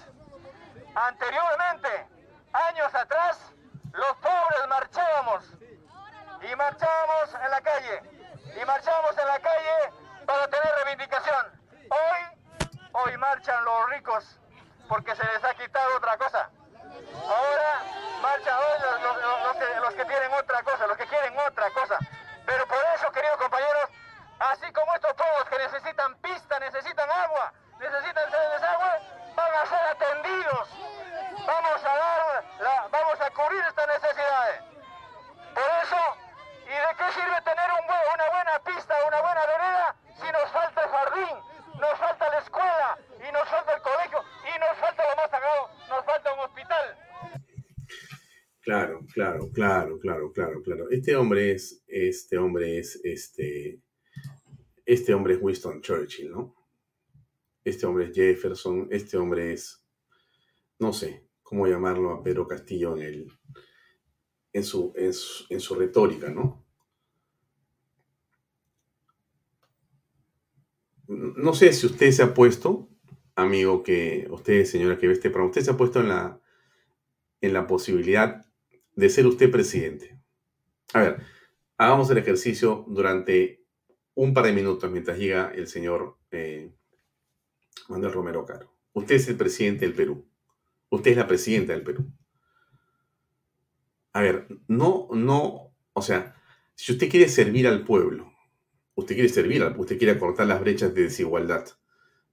[0.95, 2.07] Anteriormente,
[2.53, 3.39] años atrás,
[3.93, 5.45] los pobres marchábamos
[6.41, 8.01] y marchábamos en la calle
[8.61, 9.93] y marchábamos en la calle
[10.25, 11.45] para tener reivindicación.
[11.89, 12.37] Hoy
[12.99, 14.25] Hoy marchan los ricos
[14.87, 16.49] porque se les ha quitado otra cosa.
[17.21, 17.83] Ahora
[18.23, 21.99] marchan hoy los, que, tienen otra cosa, los que quieren otra cosa.
[22.43, 23.89] Pero por eso, queridos compañeros,
[24.39, 28.93] así como estos pueblos que necesitan pista, necesitan agua, necesitan desagüe,
[29.35, 30.69] van a ser atendidos.
[31.45, 34.61] Vamos a dar, vamos a cubrir estas necesidades.
[35.53, 36.01] Por eso,
[36.65, 40.81] ¿y de qué sirve tener un una buena pista, una buena vereda, si nos falta
[40.83, 41.37] el jardín,
[41.79, 45.69] nos falta la escuela y nos falta el colegio y nos falta lo más sagrado,
[45.89, 46.97] nos falta un hospital.
[48.61, 50.85] Claro, claro, claro, claro, claro, claro.
[50.91, 53.79] Este hombre es, este hombre es, este,
[54.87, 56.55] este hombre es Winston Churchill, ¿no?
[57.63, 59.85] Este hombre es Jefferson, este hombre es,
[60.79, 63.27] no sé cómo llamarlo a Pedro Castillo en, el,
[64.53, 66.65] en, su, en, su, retórica, ¿no?
[71.07, 72.89] no sé si usted se ha puesto,
[73.35, 76.41] amigo, que usted, señora que ve este programa, usted se ha puesto en la,
[77.41, 78.45] en la posibilidad
[78.95, 80.17] de ser usted presidente.
[80.93, 81.23] A ver,
[81.77, 83.56] hagamos el ejercicio durante
[84.17, 86.71] un par de minutos mientras llega el señor eh,
[87.87, 88.73] Manuel Romero Caro.
[88.93, 90.27] Usted es el presidente del Perú.
[90.89, 92.11] Usted es la presidenta del Perú.
[94.13, 96.35] A ver, no, no, o sea,
[96.73, 98.33] si usted quiere servir al pueblo,
[98.95, 101.67] usted quiere servir, usted quiere acortar las brechas de desigualdad,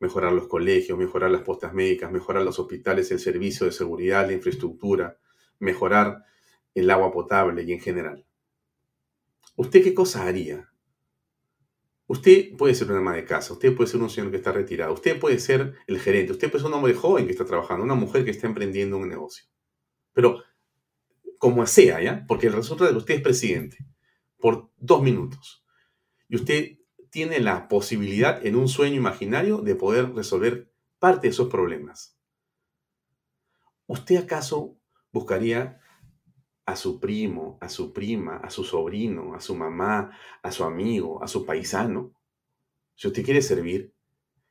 [0.01, 4.33] mejorar los colegios, mejorar las postas médicas, mejorar los hospitales, el servicio de seguridad, la
[4.33, 5.19] infraestructura,
[5.59, 6.25] mejorar
[6.75, 8.25] el agua potable y en general.
[9.57, 10.74] ¿Usted qué cosa haría?
[12.07, 14.93] Usted puede ser una ama de casa, usted puede ser un señor que está retirado,
[14.93, 17.95] usted puede ser el gerente, usted puede ser un hombre joven que está trabajando, una
[17.95, 19.47] mujer que está emprendiendo un negocio.
[20.13, 20.43] Pero
[21.39, 22.25] como sea, ¿ya?
[22.27, 23.79] Porque resulta de que usted es presidente
[24.39, 25.65] por dos minutos
[26.29, 26.79] y usted
[27.11, 32.19] tiene la posibilidad en un sueño imaginario de poder resolver parte de esos problemas.
[33.87, 34.77] ¿Usted acaso
[35.13, 35.81] buscaría
[36.67, 41.23] a su primo, a su prima, a su sobrino, a su mamá, a su amigo,
[41.23, 42.15] a su paisano.
[42.95, 43.93] Si usted quiere servir,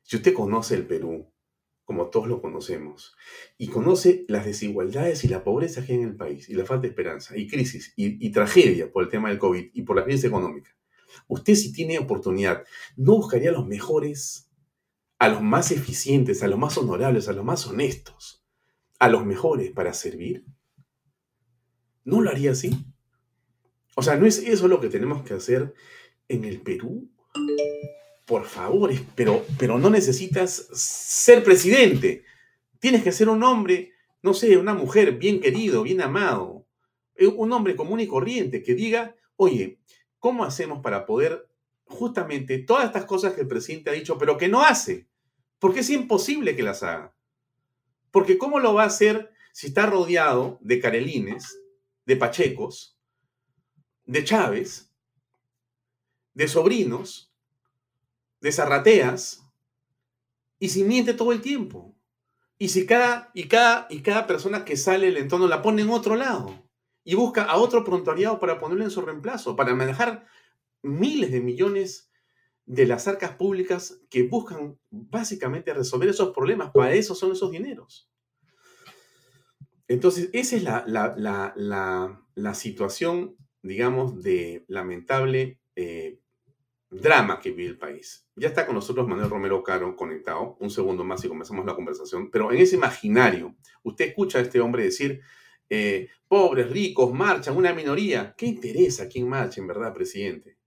[0.04, 1.34] si usted conoce el Perú,
[1.86, 3.16] como todos lo conocemos,
[3.58, 6.84] y conoce las desigualdades y la pobreza que hay en el país, y la falta
[6.84, 10.26] de esperanza, y crisis, y, tragedia por el tema del COVID y por la crisis
[10.26, 10.72] económica,
[11.28, 12.64] usted si tiene oportunidad,
[12.96, 14.50] ¿no buscaría a los mejores,
[15.20, 18.44] a los más eficientes, a los más honorables, a los más honestos,
[19.00, 20.46] a los mejores para servir?
[22.06, 22.72] ¿No lo haría así?
[23.96, 25.74] O sea, ¿no es eso lo que tenemos que hacer
[26.28, 27.10] en el Perú?
[28.26, 32.24] Por favor, pero, pero no necesitas ser presidente.
[32.80, 36.66] Tienes que ser un hombre, no sé, una mujer bien querido, bien amado.
[37.16, 39.80] Eh, un hombre común y corriente que diga, oye,
[40.20, 41.48] ¿cómo hacemos para poder
[41.86, 45.08] justamente todas estas cosas que el presidente ha dicho, pero que no hace?
[45.60, 47.14] Porque es imposible que las haga.
[48.12, 51.60] Porque ¿cómo lo va a hacer si está rodeado de carelines,
[52.06, 52.98] de Pachecos,
[54.06, 54.92] de Chávez,
[56.34, 57.32] de sobrinos,
[58.42, 59.44] de zarrateas,
[60.60, 61.96] y si miente todo el tiempo.
[62.58, 65.90] Y si cada, y cada, y cada persona que sale del entorno la pone en
[65.90, 66.64] otro lado
[67.04, 70.26] y busca a otro prontuariado para ponerle en su reemplazo, para manejar
[70.82, 72.10] miles de millones
[72.66, 76.72] de las arcas públicas que buscan básicamente resolver esos problemas.
[76.72, 78.10] Para eso son esos dineros.
[79.94, 86.20] Entonces, esa es la, situación, digamos, de lamentable eh,
[86.90, 88.28] drama que vive el país.
[88.36, 90.58] Ya está con nosotros Manuel Romero Caro conectado.
[90.60, 92.32] Un segundo más y comenzamos la conversación.
[92.32, 95.22] Pero en ese imaginario, usted escucha a este hombre decir,
[95.70, 98.34] eh, pobres, ricos, marchan, una minoría.
[98.36, 100.58] ¿Qué interesa quién marcha en verdad, presidente?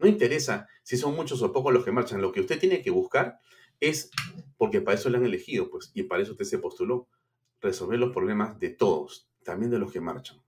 [0.00, 2.20] No interesa si son muchos o pocos los que marchan.
[2.20, 3.38] Lo que usted tiene que buscar
[3.78, 4.10] es,
[4.56, 7.06] porque para eso le han elegido, pues, y para eso usted se postuló
[7.60, 10.38] resolver los problemas de todos, también de los que marchan.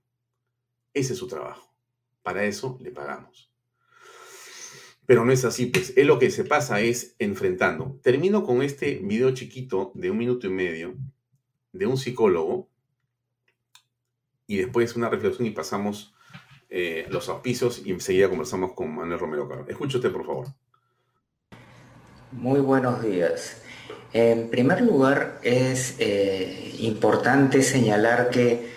[0.93, 1.73] Ese es su trabajo.
[2.21, 3.51] Para eso le pagamos.
[5.05, 5.93] Pero no es así, pues.
[5.97, 7.99] Él lo que se pasa es enfrentando.
[8.01, 10.95] Termino con este video chiquito de un minuto y medio
[11.73, 12.69] de un psicólogo
[14.47, 16.13] y después una reflexión y pasamos
[16.69, 19.65] eh, los auspicios y enseguida conversamos con Manuel Romero Caro.
[19.67, 20.47] Escuche usted, por favor.
[22.31, 23.61] Muy buenos días.
[24.13, 28.71] En primer lugar, es eh, importante señalar que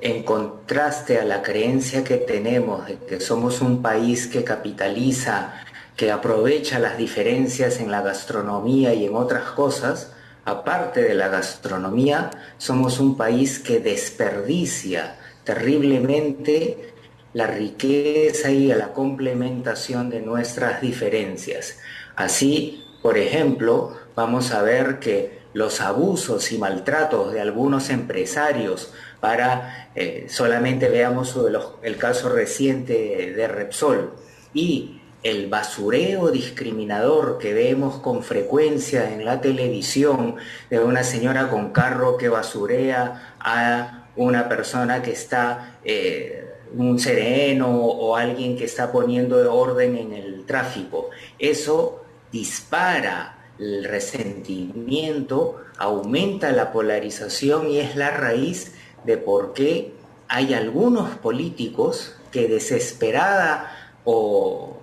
[0.00, 5.62] en contraste a la creencia que tenemos de que somos un país que capitaliza,
[5.96, 10.12] que aprovecha las diferencias en la gastronomía y en otras cosas,
[10.44, 16.94] aparte de la gastronomía, somos un país que desperdicia terriblemente
[17.32, 21.78] la riqueza y la complementación de nuestras diferencias.
[22.16, 29.90] Así, por ejemplo, vamos a ver que los abusos y maltratos de algunos empresarios para,
[29.94, 31.36] eh, solamente veamos
[31.82, 34.14] el caso reciente de Repsol,
[34.54, 40.36] y el basureo discriminador que vemos con frecuencia en la televisión
[40.70, 47.68] de una señora con carro que basurea a una persona que está, eh, un sereno
[47.70, 51.10] o alguien que está poniendo orden en el tráfico.
[51.38, 52.02] Eso
[52.32, 58.74] dispara el resentimiento, aumenta la polarización y es la raíz
[59.04, 59.94] de por qué
[60.28, 64.78] hay algunos políticos que desesperada o,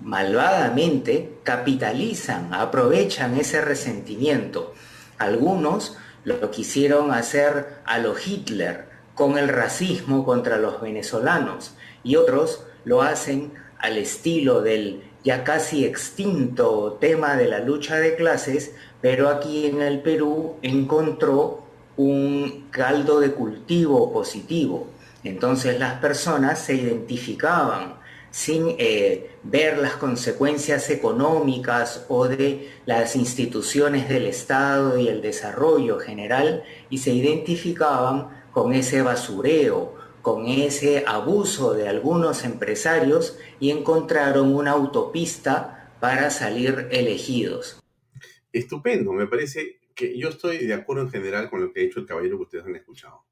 [0.00, 4.74] malvadamente capitalizan, aprovechan ese resentimiento.
[5.18, 12.64] Algunos lo quisieron hacer a lo Hitler con el racismo contra los venezolanos y otros
[12.84, 19.28] lo hacen al estilo del ya casi extinto tema de la lucha de clases, pero
[19.28, 21.62] aquí en el Perú encontró
[21.96, 24.88] un caldo de cultivo positivo.
[25.24, 27.94] Entonces las personas se identificaban
[28.32, 35.98] sin eh, ver las consecuencias económicas o de las instituciones del Estado y el desarrollo
[35.98, 44.54] general y se identificaban con ese basureo, con ese abuso de algunos empresarios y encontraron
[44.54, 47.82] una autopista para salir elegidos.
[48.52, 52.00] Estupendo, me parece que yo estoy de acuerdo en general con lo que ha dicho
[52.00, 53.24] el caballero que ustedes han escuchado.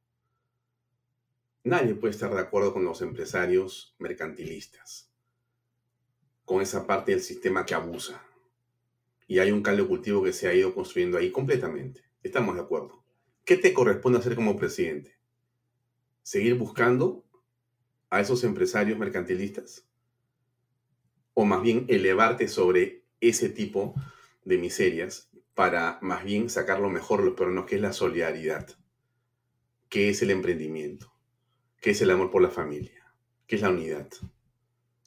[1.62, 5.12] Nadie puede estar de acuerdo con los empresarios mercantilistas,
[6.44, 8.24] con esa parte del sistema que abusa.
[9.26, 12.02] Y hay un caldo cultivo que se ha ido construyendo ahí completamente.
[12.22, 13.04] Estamos de acuerdo.
[13.44, 15.19] ¿Qué te corresponde hacer como presidente?
[16.30, 17.24] ¿Seguir buscando
[18.08, 19.84] a esos empresarios mercantilistas?
[21.34, 23.96] ¿O más bien elevarte sobre ese tipo
[24.44, 28.78] de miserias para más bien sacar lo mejor, lo peor, no, que es la solidaridad,
[29.88, 31.12] que es el emprendimiento,
[31.80, 33.12] que es el amor por la familia,
[33.48, 34.08] que es la unidad.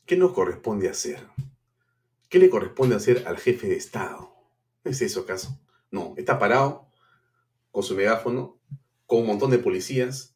[0.05, 1.25] ¿Qué nos corresponde hacer?
[2.27, 4.35] ¿Qué le corresponde hacer al jefe de Estado?
[4.83, 5.57] ¿No es eso acaso?
[5.89, 6.89] No, está parado
[7.71, 8.59] con su megáfono,
[9.05, 10.32] con un montón de policías,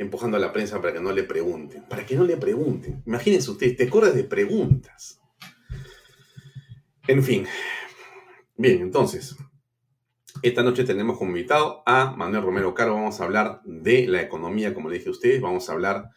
[0.00, 1.84] empujando a la prensa para que no le pregunten.
[1.88, 3.02] Para que no le pregunten.
[3.06, 5.20] Imagínense ustedes, te corres de preguntas.
[7.06, 7.46] En fin,
[8.60, 9.36] Bien, entonces,
[10.42, 12.92] esta noche tenemos como invitado a Manuel Romero Caro.
[12.92, 15.40] Vamos a hablar de la economía, como le dije a ustedes.
[15.40, 16.10] Vamos a hablar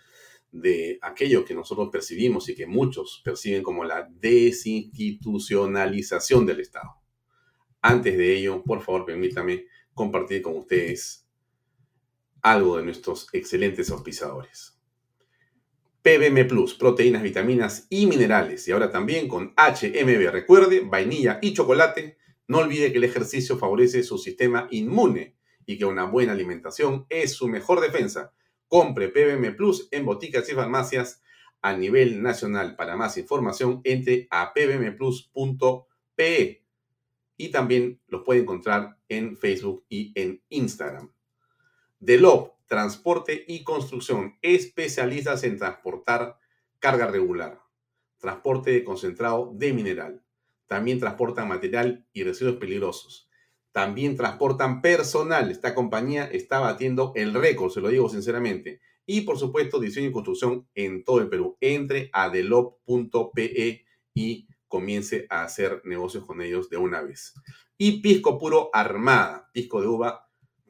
[0.51, 7.01] de aquello que nosotros percibimos y que muchos perciben como la desinstitucionalización del Estado.
[7.81, 11.22] Antes de ello, por favor, permítame compartir con ustedes
[12.43, 14.77] algo de nuestros excelentes auspiciadores.
[16.03, 18.67] PBM Plus, proteínas, vitaminas y minerales.
[18.67, 20.29] Y ahora también con HMB.
[20.29, 22.17] Recuerde, vainilla y chocolate
[22.47, 27.33] no olvide que el ejercicio favorece su sistema inmune y que una buena alimentación es
[27.33, 28.33] su mejor defensa.
[28.67, 31.23] Compre PBM Plus en boticas y farmacias
[31.61, 32.75] a nivel nacional.
[32.75, 35.85] Para más información, entre a pbmplus.pe
[37.37, 41.13] y también los puede encontrar en Facebook y en Instagram.
[42.03, 46.37] Delop, Transporte y Construcción, especialistas en transportar
[46.79, 47.61] carga regular,
[48.17, 50.23] transporte de concentrado de mineral
[50.73, 53.29] también transportan material y residuos peligrosos.
[53.71, 55.51] También transportan personal.
[55.51, 58.81] Esta compañía está batiendo el récord, se lo digo sinceramente.
[59.05, 61.57] Y por supuesto, diseño y construcción en todo el Perú.
[61.61, 63.85] Entre a delop.pe
[64.15, 67.35] y comience a hacer negocios con ellos de una vez.
[67.77, 70.22] Y pisco puro armada, pisco de uva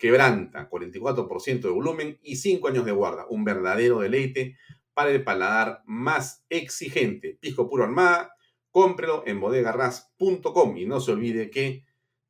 [0.03, 3.25] quebranta, 44% de volumen y 5 años de guarda.
[3.29, 4.57] Un verdadero deleite
[4.93, 7.37] para el paladar más exigente.
[7.39, 8.35] Pisco puro armada,
[8.69, 11.85] cómprelo en bodegarras.com y no se olvide que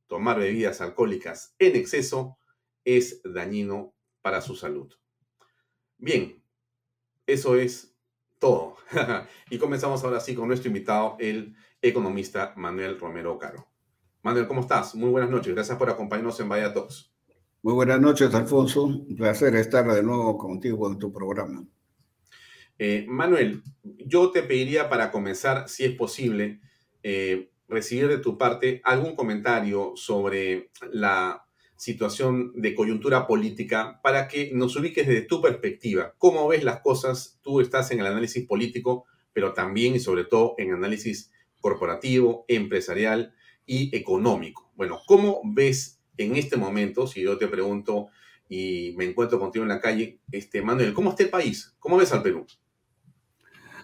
[0.06, 2.38] tomar bebidas alcohólicas en exceso
[2.86, 4.94] es dañino para su salud.
[5.98, 6.44] Bien,
[7.26, 7.98] eso es
[8.38, 8.78] todo.
[9.50, 13.68] y comenzamos ahora sí con nuestro invitado, el economista Manuel Romero Caro.
[14.22, 14.94] Manuel, ¿cómo estás?
[14.94, 15.56] Muy buenas noches.
[15.56, 17.13] Gracias por acompañarnos en Vaya Talks.
[17.64, 18.84] Muy buenas noches, Alfonso.
[18.84, 21.66] Un placer estar de nuevo contigo en tu programa.
[22.78, 23.64] Eh, Manuel,
[24.06, 26.60] yo te pediría para comenzar, si es posible,
[27.04, 31.46] eh, recibir de tu parte algún comentario sobre la
[31.78, 36.16] situación de coyuntura política para que nos ubiques desde tu perspectiva.
[36.18, 37.40] ¿Cómo ves las cosas?
[37.44, 43.34] Tú estás en el análisis político, pero también y sobre todo en análisis corporativo, empresarial
[43.66, 44.70] y económico.
[44.76, 48.10] Bueno, ¿cómo ves en este momento, si yo te pregunto
[48.50, 51.76] y me encuentro contigo en la calle, este, Manuel, ¿cómo está el país?
[51.80, 52.46] ¿Cómo ves al Perú?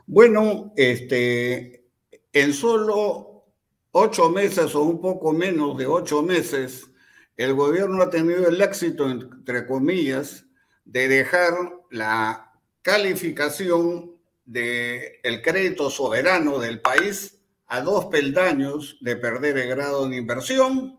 [0.05, 1.85] Bueno, este,
[2.33, 3.45] en solo
[3.91, 6.89] ocho meses o un poco menos de ocho meses,
[7.37, 10.45] el gobierno ha tenido el éxito, entre comillas,
[10.85, 11.53] de dejar
[11.89, 12.51] la
[12.81, 14.15] calificación
[14.45, 20.97] del crédito soberano del país a dos peldaños de perder el grado de inversión,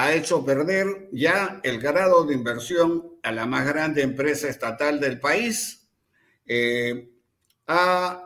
[0.00, 5.18] ha hecho perder ya el grado de inversión a la más grande empresa estatal del
[5.18, 5.88] país.
[6.46, 7.10] Eh,
[7.66, 8.22] ha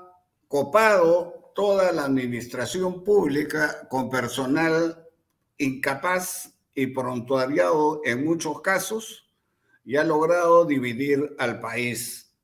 [0.48, 5.08] copado toda la administración pública con personal
[5.56, 9.32] incapaz y prontuariado en muchos casos
[9.82, 12.36] y ha logrado dividir al país.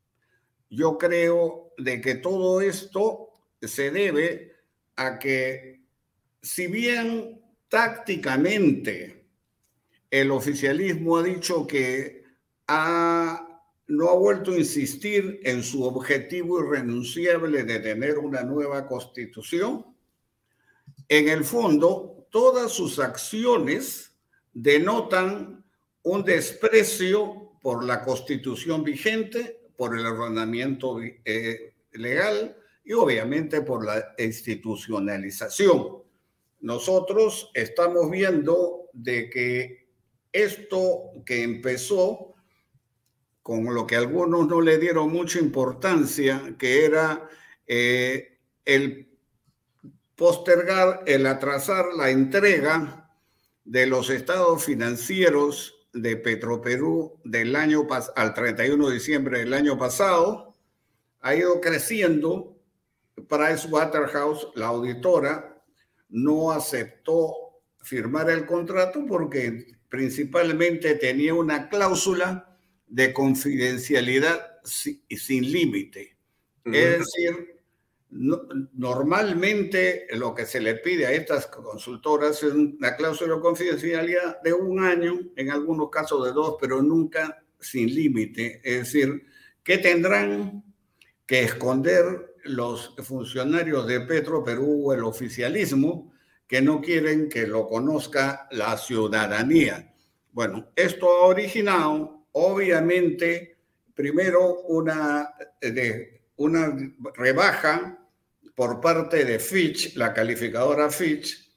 [0.70, 3.29] Yo creo de que todo esto
[3.61, 4.57] se debe
[4.97, 5.83] a que
[6.41, 9.18] si bien tácticamente
[10.11, 12.23] el oficialismo ha dicho que
[12.67, 13.45] ha
[13.89, 19.87] no ha vuelto a insistir en su objetivo irrenunciable de tener una nueva constitución,
[21.09, 24.15] en el fondo, todas sus acciones
[24.53, 25.65] denotan
[26.03, 34.15] un desprecio por la constitución vigente, por el ordenamiento eh, legal y obviamente por la
[34.19, 36.03] institucionalización.
[36.61, 39.88] Nosotros estamos viendo de que
[40.43, 42.34] esto que empezó
[43.43, 47.28] con lo que algunos no le dieron mucha importancia, que era
[47.66, 49.09] eh, el
[50.14, 53.11] postergar, el atrasar la entrega
[53.64, 57.86] de los estados financieros de Petroperú del año
[58.16, 60.55] al 31 de diciembre del año pasado,
[61.20, 62.55] ha ido creciendo.
[63.28, 65.61] Pricewaterhouse, la auditora,
[66.09, 67.34] no aceptó
[67.82, 76.16] firmar el contrato porque principalmente tenía una cláusula de confidencialidad sin límite.
[76.64, 77.59] Es decir,
[78.11, 84.53] normalmente lo que se le pide a estas consultoras es una cláusula de confidencialidad de
[84.53, 88.61] un año, en algunos casos de dos, pero nunca sin límite.
[88.62, 89.26] Es decir,
[89.62, 90.64] que tendrán
[91.26, 96.12] que esconder los funcionarios de Petro Perú, el oficialismo,
[96.49, 99.94] que no quieren que lo conozca la ciudadanía.
[100.32, 103.59] Bueno, esto ha originado, obviamente,
[103.94, 106.74] primero una, de, una
[107.14, 107.99] rebaja
[108.55, 111.49] por parte de Fitch, la calificadora Fitch,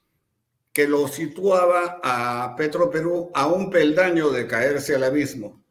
[0.74, 5.64] que lo situaba a Petro Perú a un peldaño de caerse al abismo.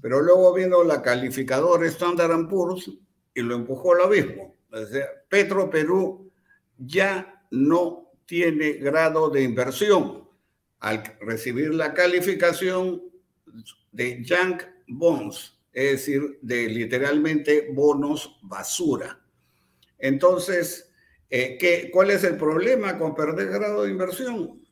[0.00, 2.90] Pero luego vino la calificadora Standard Poor's
[3.34, 4.56] y lo empujó al abismo.
[5.28, 6.30] Petro Perú
[6.78, 10.22] ya no tiene grado de inversión
[10.78, 13.02] al recibir la calificación
[13.90, 19.20] de junk bonds, es decir, de literalmente bonos basura.
[19.98, 20.92] Entonces,
[21.28, 24.64] eh, ¿qué, ¿cuál es el problema con perder grado de inversión?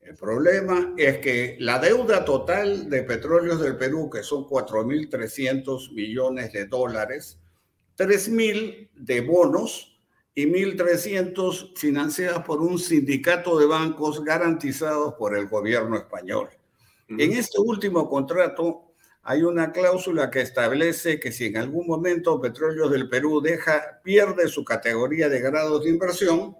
[0.00, 6.54] El problema es que la deuda total de petróleos del Perú, que son 4.300 millones
[6.54, 7.38] de dólares,
[7.98, 9.93] 3.000 de bonos
[10.34, 16.48] y 1.300 financiadas por un sindicato de bancos garantizados por el gobierno español.
[17.08, 22.90] En este último contrato hay una cláusula que establece que si en algún momento Petróleos
[22.90, 26.56] del Perú deja, pierde su categoría de grados de inversión,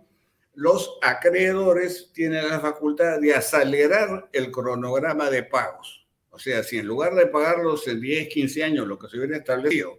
[0.55, 6.07] los acreedores tienen la facultad de acelerar el cronograma de pagos.
[6.31, 9.37] O sea, si en lugar de pagarlos en 10, 15 años, lo que se hubiera
[9.37, 9.99] establecido,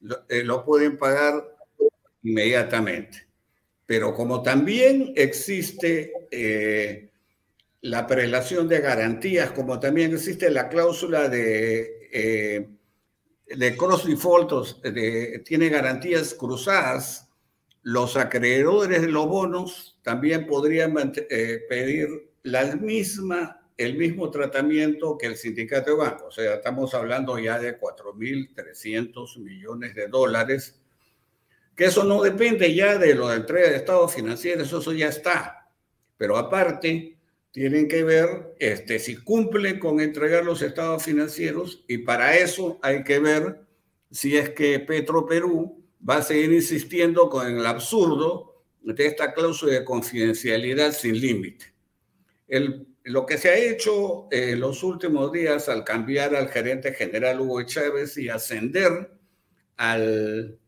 [0.00, 1.57] lo, eh, lo pueden pagar
[2.28, 3.26] inmediatamente.
[3.86, 7.10] Pero como también existe eh,
[7.82, 12.68] la prelación de garantías, como también existe la cláusula de, eh,
[13.46, 17.30] de cross default, de, tiene garantías cruzadas,
[17.82, 25.28] los acreedores de los bonos también podrían eh, pedir la misma, el mismo tratamiento que
[25.28, 26.26] el sindicato de bancos.
[26.26, 30.78] O sea, estamos hablando ya de 4.300 millones de dólares
[31.78, 35.70] que eso no depende ya de lo de entrega de estados financieros, eso ya está.
[36.16, 37.16] Pero aparte,
[37.52, 43.04] tienen que ver este, si cumplen con entregar los estados financieros y para eso hay
[43.04, 43.60] que ver
[44.10, 49.74] si es que Petro Perú va a seguir insistiendo con el absurdo de esta cláusula
[49.74, 51.66] de confidencialidad sin límite.
[53.04, 57.62] lo que se ha hecho en los últimos días al cambiar al gerente general Hugo
[57.62, 59.12] Chávez y ascender
[59.76, 60.58] al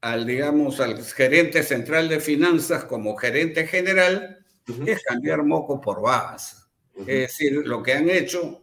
[0.00, 4.38] al, digamos, al gerente central de finanzas como gerente general,
[4.86, 6.68] es cambiar moco por babas.
[7.00, 8.60] Es decir, lo que han hecho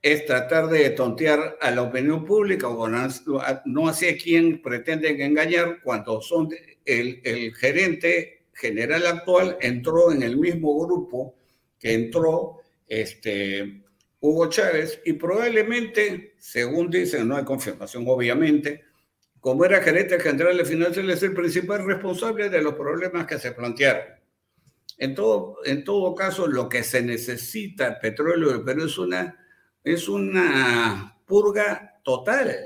[0.00, 6.20] es tratar de tontear a la opinión pública o no sé quién pretenden engañar cuando
[6.20, 6.48] son
[6.84, 11.34] el, el gerente general actual entró en el mismo grupo
[11.78, 13.82] que entró este,
[14.20, 18.84] Hugo Chávez y probablemente, según dicen, no hay confirmación obviamente,
[19.40, 23.52] como era gerente general de finanzas, es el principal responsable de los problemas que se
[23.52, 24.18] plantearon.
[24.98, 29.38] En todo, en todo caso, lo que se necesita, petróleo del Perú, es una,
[29.84, 32.56] es una purga total.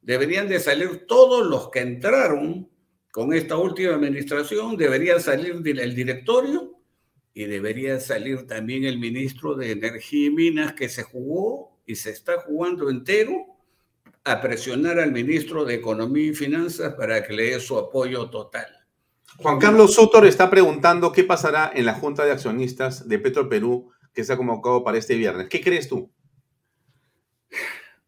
[0.00, 2.70] Deberían de salir todos los que entraron
[3.12, 6.78] con esta última administración, debería salir el directorio
[7.34, 12.10] y debería salir también el ministro de Energía y Minas que se jugó y se
[12.10, 13.55] está jugando entero
[14.26, 18.66] a presionar al ministro de Economía y Finanzas para que le dé su apoyo total.
[19.38, 23.92] Juan Carlos Sotor está preguntando qué pasará en la Junta de Accionistas de Petro Perú
[24.12, 25.48] que se ha convocado para este viernes.
[25.48, 26.10] ¿Qué crees tú?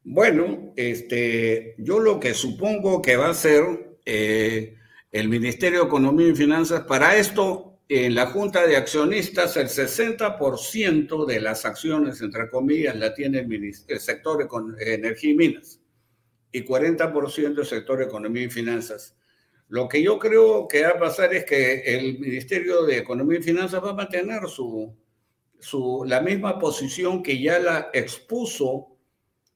[0.03, 4.75] Bueno, este, yo lo que supongo que va a ser eh,
[5.13, 11.27] el Ministerio de Economía y Finanzas, para esto en la Junta de Accionistas el 60%
[11.27, 15.78] de las acciones, entre comillas, la tiene el, el sector de energía y minas
[16.53, 19.17] y 40% el sector economía y finanzas.
[19.69, 23.43] Lo que yo creo que va a pasar es que el Ministerio de Economía y
[23.43, 24.97] Finanzas va a mantener su,
[25.59, 28.97] su, la misma posición que ya la expuso,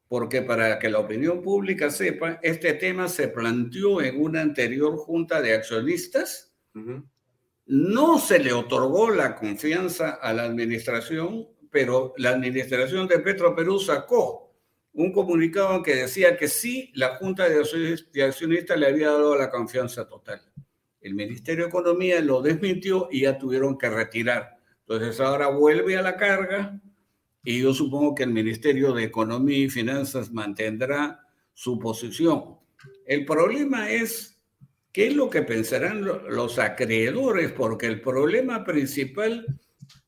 [0.08, 5.40] porque para que la opinión pública sepa, este tema se planteó en una anterior junta
[5.40, 6.54] de accionistas.
[7.64, 13.78] No se le otorgó la confianza a la administración, pero la administración de Petro Perú
[13.78, 14.51] sacó
[14.92, 20.06] un comunicado que decía que sí, la Junta de Accionistas le había dado la confianza
[20.06, 20.42] total.
[21.00, 24.58] El Ministerio de Economía lo desmintió y ya tuvieron que retirar.
[24.80, 26.80] Entonces ahora vuelve a la carga
[27.42, 32.58] y yo supongo que el Ministerio de Economía y Finanzas mantendrá su posición.
[33.06, 34.40] El problema es
[34.92, 39.46] qué es lo que pensarán los acreedores, porque el problema principal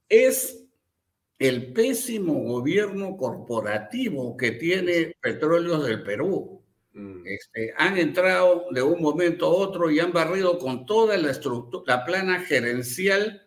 [0.08, 0.63] es
[1.38, 6.62] el pésimo gobierno corporativo que tiene Petróleos del Perú.
[6.92, 7.26] Mm.
[7.26, 11.96] Este, han entrado de un momento a otro y han barrido con toda la estructura,
[11.96, 13.46] la plana gerencial,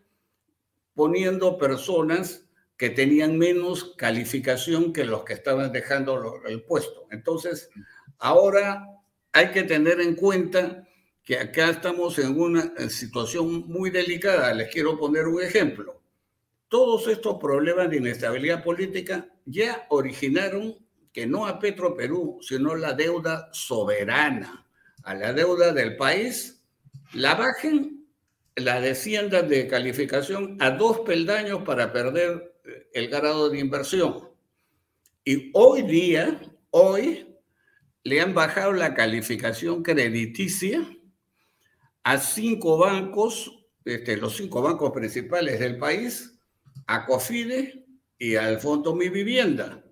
[0.94, 2.44] poniendo personas
[2.76, 7.08] que tenían menos calificación que los que estaban dejando el puesto.
[7.10, 7.70] Entonces,
[8.20, 8.86] ahora
[9.32, 10.88] hay que tener en cuenta
[11.24, 14.54] que acá estamos en una situación muy delicada.
[14.54, 15.98] Les quiero poner un ejemplo
[16.70, 20.76] todos estos problemas de inestabilidad política ya originaron
[21.14, 24.68] que no a Petro Perú, sino la deuda soberana,
[25.04, 26.64] a la deuda del país,
[27.14, 28.06] la bajen,
[28.56, 34.30] la desciendan de calificación a dos peldaños para perder eh, el grado de inversión.
[35.24, 36.40] Y hoy día,
[36.72, 37.36] hoy,
[38.04, 40.88] le han bajado la calificación crediticia
[42.04, 46.37] a cinco bancos, este, los cinco bancos principales del país,
[46.86, 47.86] a COFIDE
[48.18, 49.84] y al Fondo Mi Vivienda.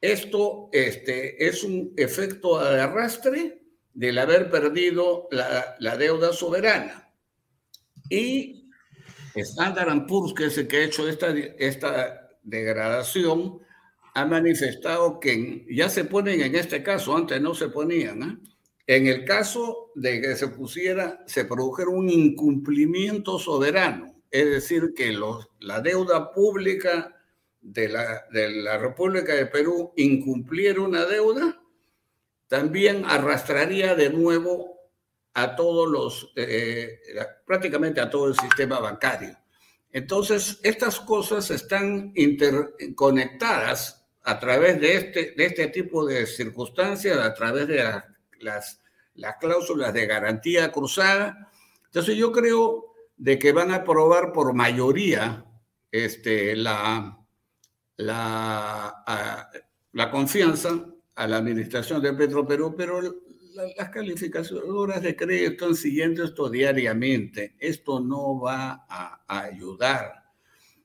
[0.00, 3.62] Esto este, es un efecto de arrastre
[3.92, 7.10] del haber perdido la, deuda soberana.
[8.10, 8.68] Y
[9.34, 13.58] Standard Poor's, que es el que ha hecho esta, esta degradación,
[14.14, 18.38] ha manifestado que ya se ponen en este caso, antes no se ponían, ¿eh?
[18.86, 25.18] en el caso de que se pusiera, se produjera un incumplimiento soberano es decir, que
[25.60, 27.16] la deuda pública
[27.66, 31.60] de la, República de Perú incumpliera una deuda,
[32.46, 34.76] también arrastraría de nuevo
[35.34, 37.00] a todos los, eh,
[37.44, 39.36] prácticamente a todo el sistema bancario.
[39.92, 47.66] Entonces, estas cosas están interconectadas a través de este, este tipo de circunstancias, a través
[47.66, 47.82] de
[48.40, 48.80] las,
[49.14, 51.50] las cláusulas de garantía cruzada.
[51.86, 52.85] Entonces, yo creo
[53.16, 55.44] de que van a aprobar por mayoría
[55.90, 57.18] este, la,
[57.96, 59.50] la,
[59.92, 63.00] la confianza a la administración de Petro Perú, pero
[63.76, 67.56] las calificadoras de crédito están siguiendo esto diariamente.
[67.58, 70.24] Esto no va a, ayudar,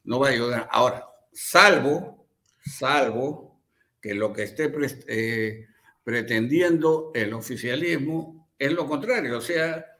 [0.06, 0.70] no va a ayudar.
[0.72, 2.28] Ahora, salvo,
[2.64, 3.62] salvo
[4.02, 4.72] que lo que esté
[5.08, 5.68] eh,
[6.04, 9.91] pretendiendo el oficialismo es lo contrario, o sea,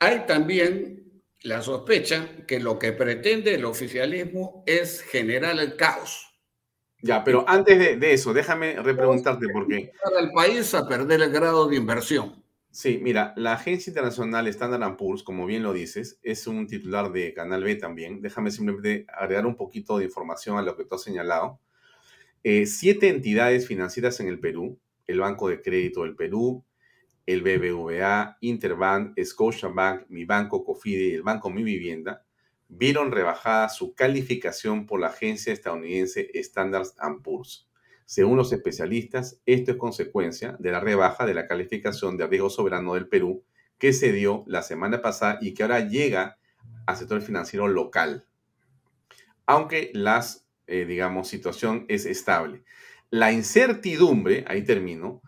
[0.00, 6.34] hay también la sospecha que lo que pretende el oficialismo es generar el caos.
[7.02, 9.92] Ya, pero antes de, eso, déjame repreguntarte por qué.
[10.02, 12.42] Para el país a perder el grado de inversión.
[12.70, 17.34] Sí, mira, la agencia internacional Standard Poor's, como bien lo dices, es un titular de
[17.34, 18.22] Canal B también.
[18.22, 21.60] Déjame simplemente agregar un poquito de información a lo que tú has señalado.
[22.42, 26.64] Eh, siete entidades financieras en el Perú, el Banco de Crédito del Perú,
[27.26, 32.24] el BBVA, Interbank, Scotiabank, Mi Banco, Cofide y el Banco Mi Vivienda
[32.68, 36.88] vieron rebajada su calificación por la agencia estadounidense Standard
[37.22, 37.68] Poor's.
[38.04, 42.94] Según los especialistas, esto es consecuencia de la rebaja de la calificación de riesgo soberano
[42.94, 43.44] del Perú
[43.78, 46.38] que se dio la semana pasada y que ahora llega
[46.86, 48.26] al sector financiero local.
[49.46, 50.24] Aunque la,
[50.66, 52.64] eh, digamos, situación es estable.
[53.10, 55.22] La incertidumbre, ahí termino,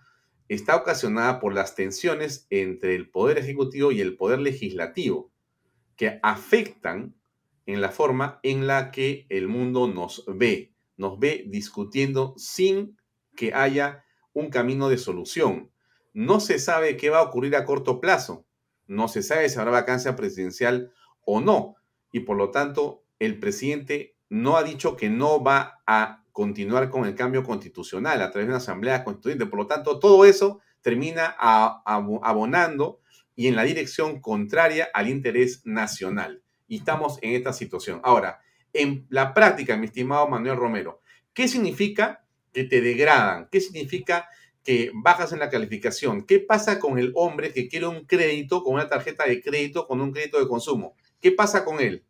[0.48, 5.30] está ocasionada por las tensiones entre el Poder Ejecutivo y el Poder Legislativo,
[5.96, 7.14] que afectan
[7.66, 12.96] en la forma en la que el mundo nos ve, nos ve discutiendo sin
[13.34, 15.70] que haya un camino de solución.
[16.14, 18.46] No se sabe qué va a ocurrir a corto plazo,
[18.86, 20.92] no se sabe si habrá vacancia presidencial
[21.24, 21.76] o no,
[22.12, 27.06] y por lo tanto el presidente no ha dicho que no va a continuar con
[27.06, 29.46] el cambio constitucional a través de una asamblea constituyente.
[29.46, 33.00] Por lo tanto, todo eso termina abonando
[33.34, 36.42] y en la dirección contraria al interés nacional.
[36.68, 38.02] Y estamos en esta situación.
[38.04, 38.40] Ahora,
[38.74, 41.00] en la práctica, mi estimado Manuel Romero,
[41.32, 43.48] ¿qué significa que te degradan?
[43.50, 44.28] ¿Qué significa
[44.62, 46.26] que bajas en la calificación?
[46.26, 50.02] ¿Qué pasa con el hombre que quiere un crédito con una tarjeta de crédito, con
[50.02, 50.96] un crédito de consumo?
[51.18, 52.04] ¿Qué pasa con él?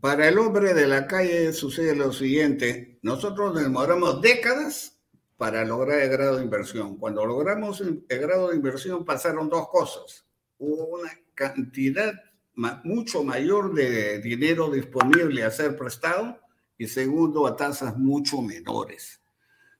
[0.00, 2.98] Para el hombre de la calle sucede lo siguiente.
[3.02, 4.98] Nosotros demoramos décadas
[5.36, 6.96] para lograr el grado de inversión.
[6.96, 10.24] Cuando logramos el grado de inversión pasaron dos cosas.
[10.58, 12.14] Hubo una cantidad
[12.82, 16.38] mucho mayor de dinero disponible a ser prestado
[16.76, 19.20] y segundo, a tasas mucho menores.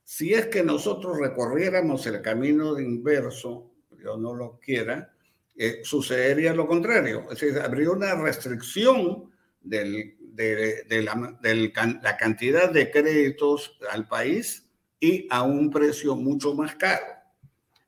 [0.04, 3.70] Si es que nosotros recorriéramos el camino de inverso,
[4.02, 5.12] yo no lo quiera,
[5.56, 7.24] eh, sucedería lo contrario.
[7.30, 9.30] Es decir, habría una restricción
[9.68, 17.06] del, de, la, cantidad de créditos al país y a un precio mucho más caro.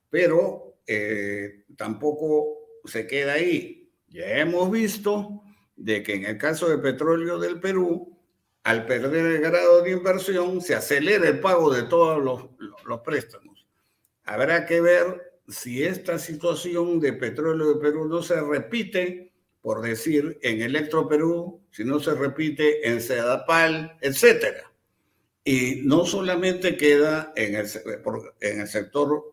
[0.08, 3.92] Pero eh, tampoco se queda ahí.
[4.08, 5.42] Ya hemos visto
[5.76, 8.18] de que en el caso de petróleo del Perú,
[8.64, 12.50] al perder el grado de inversión, se acelera el pago de todos los,
[12.84, 13.66] los préstamos.
[14.24, 20.38] Habrá que ver si esta situación de petróleo de Perú no se repite, por decir,
[20.42, 24.70] en Electro Perú, si no se repite en Sedapal, etcétera.
[25.44, 27.66] Y no solamente queda en el,
[28.40, 29.32] en el sector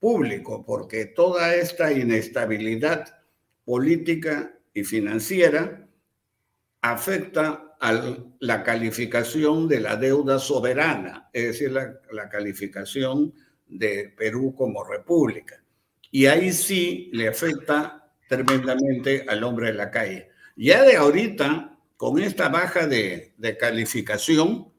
[0.00, 3.20] público, porque toda esta inestabilidad
[3.64, 5.86] política y financiera
[6.80, 13.34] afecta a la calificación de la deuda soberana, es decir, la, la calificación
[13.68, 15.62] de Perú como república.
[16.10, 20.30] Y ahí sí le afecta tremendamente al hombre de la calle.
[20.56, 21.71] Ya de ahorita,
[22.02, 24.72] con esta baja de, de calificación,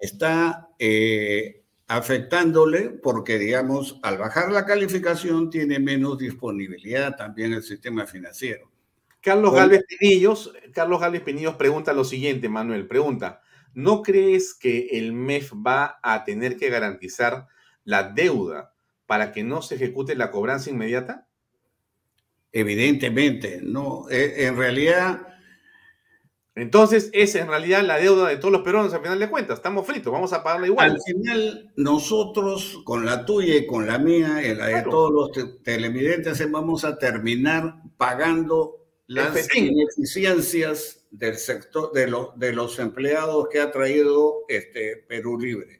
[0.00, 8.06] está eh, afectándole porque, digamos, al bajar la calificación tiene menos disponibilidad también el sistema
[8.06, 8.72] financiero.
[9.20, 13.40] Carlos Gálvez Pinillos, Carlos Gálvez Pinillos pregunta lo siguiente, Manuel, pregunta,
[13.72, 17.46] ¿no crees que el MEF va a tener que garantizar
[17.84, 18.74] la deuda
[19.06, 21.28] para que no se ejecute la cobranza inmediata?
[22.50, 24.10] Evidentemente, no.
[24.10, 25.37] Eh, en realidad...
[26.58, 29.58] Entonces, es en realidad la deuda de todos los peruanos al final de cuentas.
[29.58, 30.90] Estamos fritos, vamos a pagarla igual.
[30.92, 35.62] Al final, nosotros, con la tuya y con la mía y la de todos los
[35.62, 43.70] televidentes, vamos a terminar pagando las ineficiencias del sector de, de los empleados que ha
[43.70, 45.78] traído este Perú Libre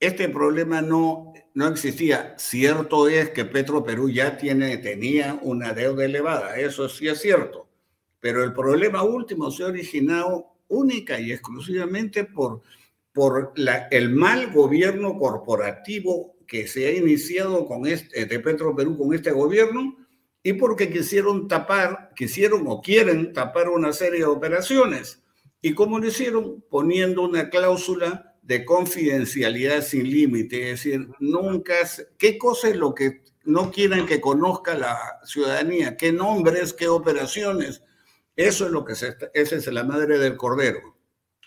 [0.00, 2.34] este problema no, no existía.
[2.38, 7.65] Cierto es que Petro Perú ya tiene, tenía una deuda elevada, eso sí es cierto,
[8.26, 12.60] pero el problema último se ha originado única y exclusivamente por,
[13.12, 18.98] por la, el mal gobierno corporativo que se ha iniciado con este, de Petro Perú
[18.98, 19.96] con este gobierno
[20.42, 25.22] y porque quisieron tapar, quisieron o quieren tapar una serie de operaciones.
[25.62, 26.64] ¿Y cómo lo hicieron?
[26.68, 31.74] Poniendo una cláusula de confidencialidad sin límite, es decir, nunca,
[32.18, 35.96] ¿qué cosa es lo que no quieren que conozca la ciudadanía?
[35.96, 37.82] ¿Qué nombres, qué operaciones?
[38.36, 40.96] Eso es lo que se, esa es la madre del cordero.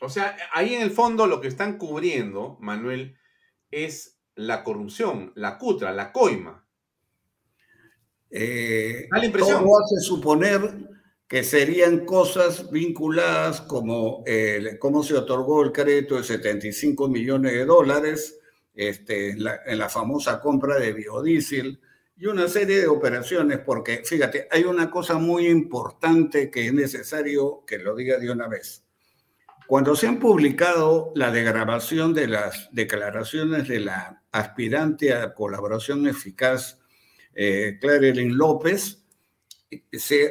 [0.02, 3.18] O sea, ahí en el fondo lo que están cubriendo, Manuel,
[3.70, 6.66] es la corrupción, la cutra, la coima.
[8.32, 9.64] Eh, la impresión.
[9.64, 10.62] Todo hace suponer
[11.28, 17.66] que serían cosas vinculadas como eh, cómo se otorgó el crédito de 75 millones de
[17.66, 18.40] dólares
[18.74, 21.80] este, en, la, famosa compra de biodiesel
[22.20, 27.64] y una serie de operaciones, porque fíjate, hay una cosa muy importante que es necesario
[27.66, 28.84] que lo diga de una vez.
[29.66, 36.80] Cuando se han publicado la degradación de las declaraciones de la aspirante a colaboración eficaz,
[37.34, 39.06] eh, Clarelyn López,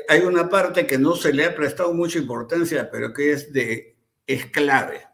[0.08, 3.96] hay una parte que no se le ha prestado mucha importancia, pero que es, de,
[4.26, 5.06] es clave.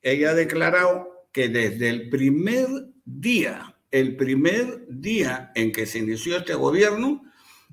[0.00, 2.68] Ella ha declarado que desde el primer
[3.04, 7.22] día, el primer día en que se inició este gobierno,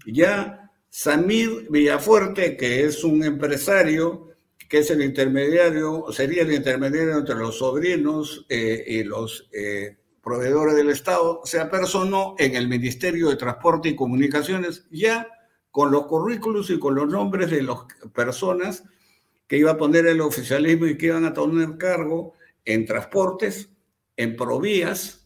[0.05, 4.27] ya Samir Villafuerte, que es un empresario,
[4.67, 10.75] que es el intermediario, sería el intermediario entre los sobrinos eh, y los eh, proveedores
[10.75, 15.27] del Estado, se apersonó en el Ministerio de Transporte y Comunicaciones ya
[15.71, 17.77] con los currículos y con los nombres de las
[18.13, 18.83] personas
[19.47, 22.33] que iba a poner el oficialismo y que iban a tener cargo
[22.65, 23.69] en transportes,
[24.17, 25.18] en provías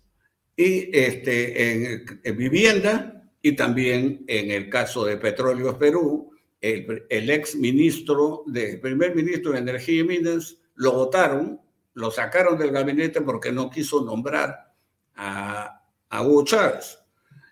[0.56, 1.94] y este,
[2.24, 6.32] en, vivienda y también en el caso de Petróleos Perú,
[6.62, 11.60] el, el, ex ministro, de, primer ministro de Energía y Minas, lo votaron,
[11.94, 14.74] lo sacaron del gabinete porque no quiso nombrar
[15.16, 17.00] a, a Hugo Chávez.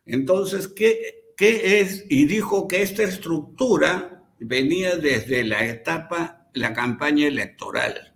[0.06, 2.06] Entonces, ¿qué, ¿qué es?
[2.10, 8.14] Y dijo que esta estructura venía desde la etapa, la campaña electoral.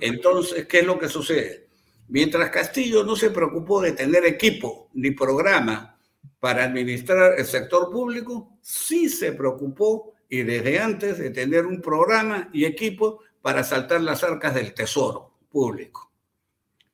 [0.00, 1.65] Entonces, ¿qué es lo que sucede?
[2.08, 5.98] Mientras Castillo no se preocupó de tener equipo ni programa
[6.38, 12.48] para administrar el sector público, sí se preocupó y desde antes de tener un programa
[12.52, 16.12] y equipo para saltar las arcas del tesoro público.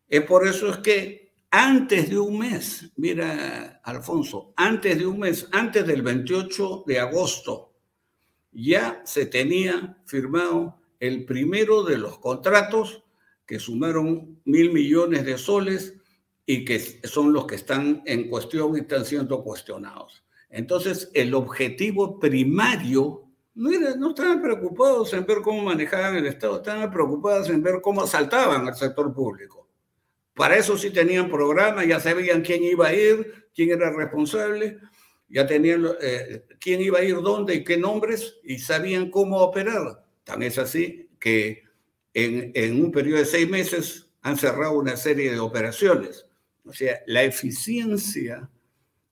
[0.08, 5.48] Es por eso es que antes de un mes, mira Alfonso, antes de un mes,
[5.52, 7.72] antes del 28 de agosto,
[8.52, 13.02] ya se tenía firmado el primero de los contratos
[13.46, 15.94] que sumaron mil millones de soles
[16.46, 20.24] y que son los que están en cuestión y están siendo cuestionados.
[20.50, 27.48] Entonces, el objetivo primario, no estaban preocupados en ver cómo manejaban el Estado, estaban preocupados
[27.48, 29.68] en ver cómo asaltaban al sector público.
[30.34, 34.78] Para eso sí tenían programa, ya sabían quién iba a ir, quién era responsable,
[35.28, 40.04] ya tenían eh, quién iba a ir dónde y qué nombres, y sabían cómo operar.
[40.24, 41.64] Tan es así que
[42.14, 46.26] en, un periodo de seis meses han cerrado una serie de operaciones.
[46.64, 48.48] O sea, la eficiencia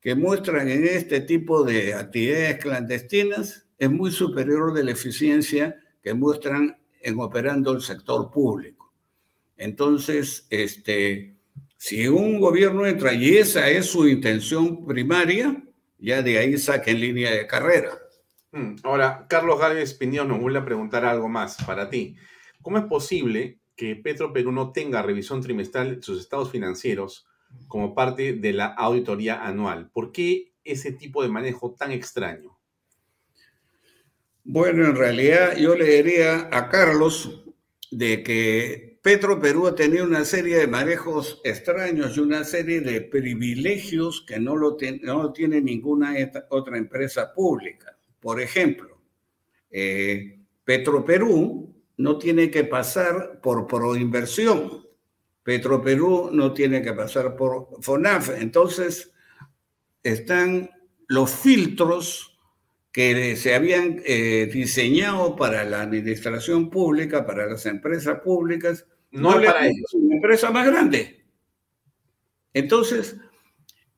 [0.01, 6.15] que muestran en este tipo de actividades clandestinas es muy superior de la eficiencia que
[6.15, 8.93] muestran en operando el sector público.
[9.57, 11.37] Entonces, este,
[11.77, 15.63] si un gobierno entra y esa es su intención primaria,
[15.99, 17.99] ya de ahí saquen línea de carrera.
[18.53, 22.17] Hmm, ahora, Carlos Gálvez Piñón nos vuelve a preguntar algo más para ti.
[22.63, 27.27] ¿Cómo es posible que Petro Perú no tenga revisión trimestral de sus estados financieros
[27.69, 29.91] como parte de la auditoría anual?
[29.91, 32.59] ¿Por qué ese tipo de manejo tan extraño?
[34.45, 37.45] Bueno, en realidad yo le diría a Carlos
[37.91, 43.01] de que Petro Perú ha tenido una serie de manejos extraños y una serie de
[43.01, 46.15] privilegios que no lo, no tiene ninguna
[46.51, 47.97] otra empresa pública.
[48.21, 49.01] Por ejemplo,
[49.71, 54.87] eh, Petro Perú no tiene que pasar por proinversión.
[55.43, 58.31] Petroperú no tiene que pasar por FONAF.
[58.41, 59.13] Entonces,
[60.03, 60.71] están
[61.09, 62.39] los filtros
[62.91, 69.67] que se habían eh, diseñado para la administración pública, para las empresas públicas, no, para
[69.67, 69.93] ellos.
[69.93, 71.25] Una empresa más grande.
[72.55, 73.17] Entonces,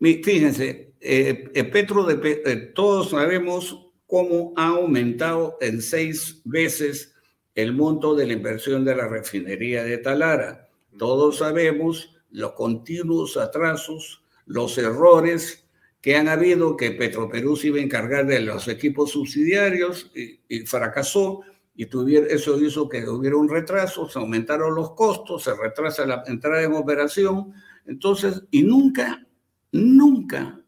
[0.00, 7.11] fíjense, eh, eh, Petro, de, todos sabemos cómo ha aumentado en seis veces
[7.54, 10.68] el monto de la inversión de la refinería de Talara.
[10.96, 15.68] Todos sabemos los continuos atrasos, los errores
[16.00, 21.42] que han habido, que Petroperú se iba a encargar de los equipos subsidiarios y, fracasó,
[21.76, 21.86] y
[22.28, 26.74] eso hizo que hubiera un retraso, se aumentaron los costos, se retrasa la entrada en
[26.74, 27.54] operación,
[27.86, 29.26] entonces, y nunca,
[29.70, 30.61] nunca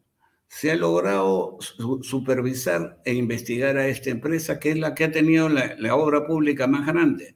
[0.55, 1.57] se ha logrado
[2.01, 6.65] supervisar e investigar a esta empresa, que es la que ha tenido la, obra pública
[6.65, 7.35] más grande.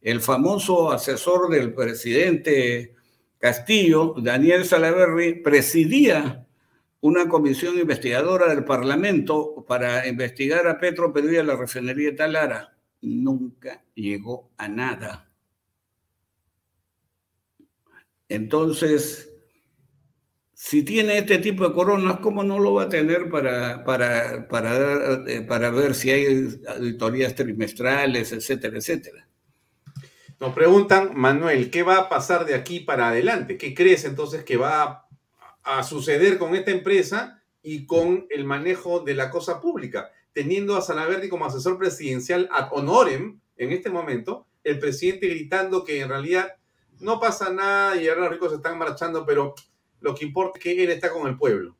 [0.00, 2.94] El famoso asesor del presidente
[3.40, 6.46] Castillo, Daniel Salaverry, presidía
[7.00, 12.76] una comisión investigadora del Parlamento para investigar a Petro Perú y la refinería Talara.
[13.00, 15.28] Nunca llegó a nada.
[18.28, 19.29] Entonces,
[20.62, 25.24] si tiene este tipo de coronas, ¿cómo no lo va a tener para, para, para,
[25.26, 29.26] eh, para ver si hay auditorías trimestrales, etcétera, etcétera?
[30.38, 33.56] Nos preguntan, Manuel, ¿qué va a pasar de aquí para adelante?
[33.56, 35.08] ¿Qué crees entonces que va
[35.62, 40.10] a suceder con esta empresa y con el manejo de la cosa pública?
[40.34, 46.02] Teniendo a Salaverdi como asesor presidencial ad honorem en este momento, el presidente gritando que
[46.02, 46.52] en realidad
[46.98, 49.54] no pasa nada y ahora los ricos están marchando, pero
[50.00, 51.76] lo que importa es que él está con el pueblo.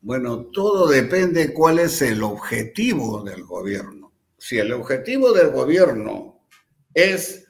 [0.00, 4.12] Bueno, todo depende cuál es el objetivo del gobierno.
[4.36, 6.46] Si el objetivo del gobierno
[6.92, 7.46] es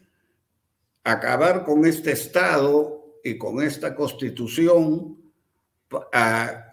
[1.03, 5.19] acabar con este Estado y con esta constitución,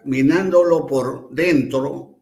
[0.04, 2.20] minándolo por dentro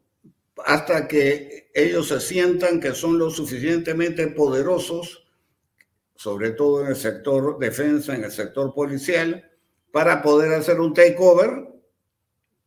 [0.64, 5.26] hasta que ellos se sientan que son lo suficientemente poderosos,
[6.14, 9.49] sobre todo en el sector defensa, en el sector policial,
[9.92, 11.68] para poder hacer un takeover.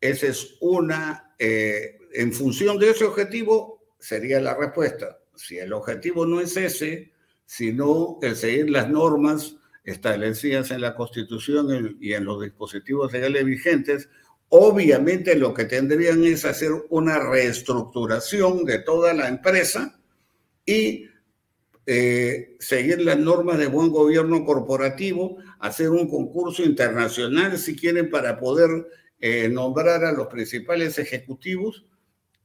[0.02, 5.20] Esa es una, eh, en función de ese objetivo, sería la respuesta.
[5.36, 7.14] Si el objetivo no es ese,
[7.46, 14.10] sino el seguir las normas establecidas en la Constitución y en los dispositivos legales vigentes,
[14.50, 20.00] obviamente lo que tendrían es hacer una reestructuración de toda la empresa
[20.66, 21.08] y
[21.86, 28.40] eh, seguir las normas de buen gobierno corporativo, hacer un concurso internacional si quieren para
[28.40, 28.88] poder
[29.20, 31.86] eh, nombrar a los principales ejecutivos.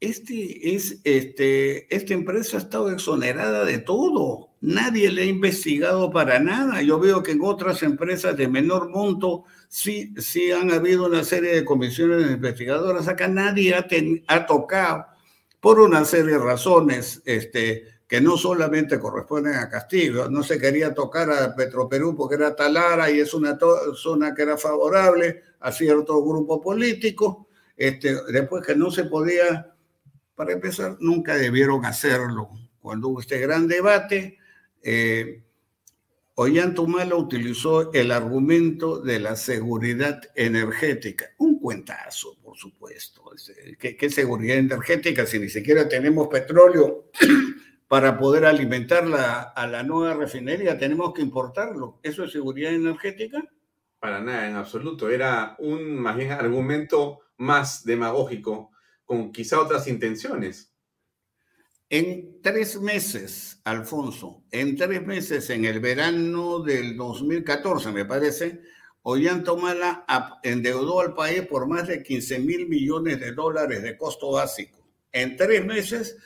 [0.00, 4.50] Este es, este, esta empresa ha estado exonerada de todo.
[4.60, 6.82] Nadie le ha investigado para nada.
[6.82, 11.54] Yo veo que en otras empresas de menor monto sí, sí han habido una serie
[11.54, 13.08] de comisiones investigadoras.
[13.08, 13.86] Acá nadie ha,
[14.28, 15.06] ha tocado
[15.60, 20.30] por una serie de razones este, que no solamente corresponden a Castillo.
[20.30, 23.58] No se quería tocar a Petroperú porque era Talara y es una
[23.94, 27.48] zona que era favorable a cierto grupo político.
[27.76, 29.74] Este, después que no se podía,
[30.34, 32.48] para empezar, nunca debieron hacerlo.
[32.80, 34.38] Cuando hubo este gran debate,
[34.82, 35.42] eh,
[36.36, 41.26] Ollantumala utilizó el argumento de la seguridad energética.
[41.38, 43.22] Un cuentazo, por supuesto.
[43.78, 47.10] ¿Qué, ¿Qué, seguridad energética si ni siquiera tenemos petróleo
[47.88, 49.04] para poder alimentar
[49.54, 50.78] a la nueva refinería?
[50.78, 51.98] Tenemos que importarlo.
[52.02, 53.42] ¿Eso es seguridad energética?
[53.98, 55.08] Para nada, en absoluto.
[55.08, 58.70] Era un más bien argumento más demagógico,
[59.04, 60.72] con quizá otras intenciones.
[61.90, 68.60] En tres meses, Alfonso, en tres meses, en el verano del 2014, me parece,
[69.02, 70.04] Ollantomala
[70.42, 74.86] endeudó al país por más de 15 mil millones de dólares de costo básico.
[75.12, 76.18] En tres meses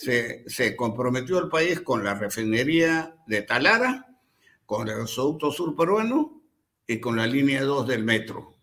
[0.00, 4.06] se, se comprometió el país con la refinería de Talara,
[4.64, 6.42] con el gasoducto sur peruano
[6.86, 8.56] y con la línea 2 del metro.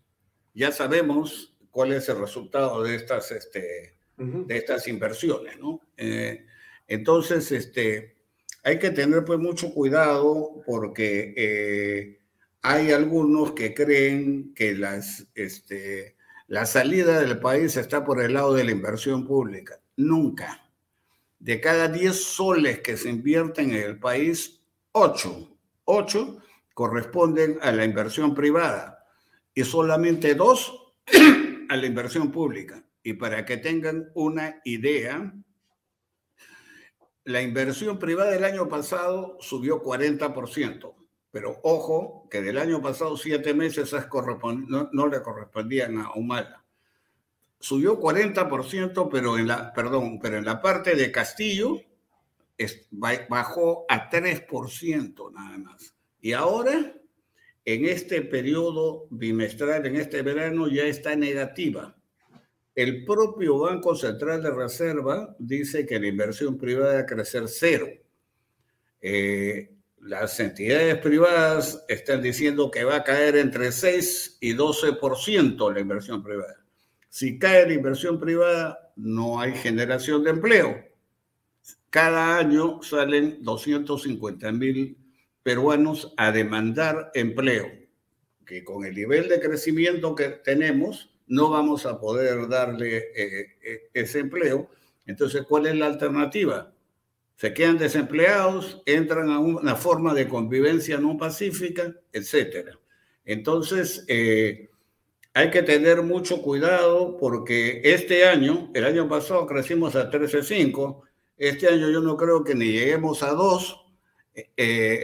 [0.52, 5.80] Ya sabemos cuál es el resultado de estas este, de estas inversiones, ¿no?
[5.96, 6.44] Eh,
[6.88, 8.16] entonces, este,
[8.64, 12.20] hay que tener pues mucho cuidado porque eh,
[12.62, 16.16] hay algunos que creen que las, este,
[16.48, 19.80] la salida del país está por el lado de la inversión pública.
[19.96, 20.67] Nunca.
[21.38, 24.60] De cada 10 soles que se invierten en el país,
[24.92, 26.38] 8, 8
[26.74, 29.04] corresponden a la inversión privada
[29.54, 30.94] y solamente 2
[31.68, 32.84] a la inversión pública.
[33.02, 35.32] Y para que tengan una idea,
[37.24, 40.94] la inversión privada del año pasado subió 40%,
[41.30, 43.94] pero ojo que del año pasado siete meses
[44.92, 46.57] no, le correspondían a Humala.
[47.60, 51.80] Subió 40%, pero en la, perdón, pero en la parte de Castillo
[53.28, 55.94] bajó a 3% nada más.
[56.20, 56.94] Y ahora,
[57.64, 61.96] en este periodo bimestral, en este verano, ya está negativa.
[62.74, 67.88] El propio Banco Central de Reserva dice que la inversión privada va a crecer cero.
[69.00, 75.80] Eh, las entidades privadas están diciendo que va a caer entre 6 y 12% la
[75.80, 76.64] inversión privada.
[77.08, 80.84] Si cae la inversión privada, no hay generación de empleo.
[81.90, 84.96] Cada año salen 250 mil
[85.42, 87.70] peruanos a demandar empleo,
[88.44, 93.90] que con el nivel de crecimiento que tenemos, no vamos a poder darle eh, eh,
[93.94, 94.68] ese empleo.
[95.06, 96.72] Entonces, ¿cuál es la alternativa?
[97.36, 102.76] Se quedan desempleados, entran a una forma de convivencia no pacífica, etc.
[103.24, 104.70] Entonces, eh,
[105.38, 111.02] hay que tener mucho cuidado porque este año, el año pasado crecimos a 13.5,
[111.36, 113.86] este año yo no creo que ni lleguemos a 2.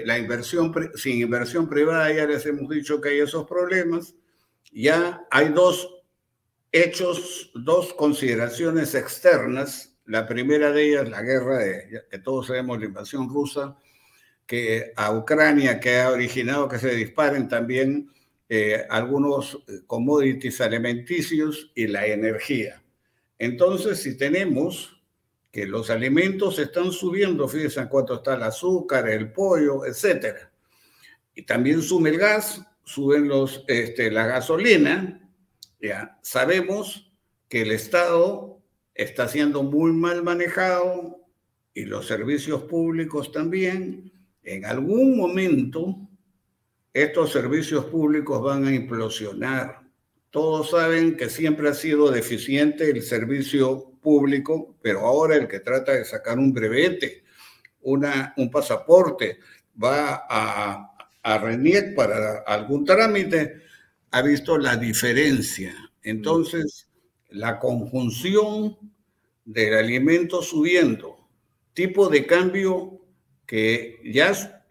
[0.04, 4.16] la inversión, sin inversión privada ya les hemos dicho que hay esos problemas.
[4.72, 6.02] Ya hay dos
[6.72, 9.96] hechos dos consideraciones externas.
[10.04, 13.76] La primera de ellas, la guerra de, que todos sabemos, la invasión rusa,
[14.44, 18.10] que a Ucrania, que ha originado que se disparen también
[18.48, 22.82] eh, algunos eh, commodities alimenticios y la energía.
[23.38, 25.02] Entonces, si tenemos
[25.50, 30.50] que los alimentos están subiendo, fíjense en cuánto está el azúcar, el pollo, etcétera,
[31.34, 35.20] y también sube el gas, suben los, este, la gasolina,
[35.80, 37.12] ya, sabemos
[37.48, 38.60] que el Estado
[38.94, 41.24] está siendo muy mal manejado
[41.74, 44.12] y los servicios públicos también.
[44.42, 45.96] En algún momento,
[46.94, 49.82] estos servicios públicos van a implosionar.
[50.30, 55.92] Todos saben que siempre ha sido deficiente el servicio público, pero ahora el que trata
[55.92, 57.24] de sacar un brevete,
[57.82, 59.40] una, un pasaporte,
[59.82, 63.62] va a, a RENIEC para algún trámite,
[64.12, 65.74] ha visto la diferencia.
[66.02, 66.88] Entonces,
[67.30, 68.78] la conjunción
[69.44, 71.28] del alimento subiendo,
[71.72, 73.00] tipo de cambio
[73.46, 74.63] que ya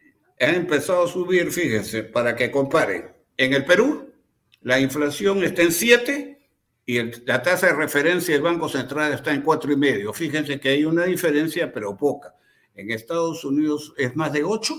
[0.44, 3.12] ha empezado a subir, fíjense, para que comparen.
[3.38, 4.14] En el Perú,
[4.62, 6.40] la inflación está en 7
[6.86, 10.14] y la tasa de referencia del Banco Central está en 4,5.
[10.14, 12.36] Fíjense que hay una diferencia, pero poca.
[12.76, 14.74] En Estados Unidos es más de 8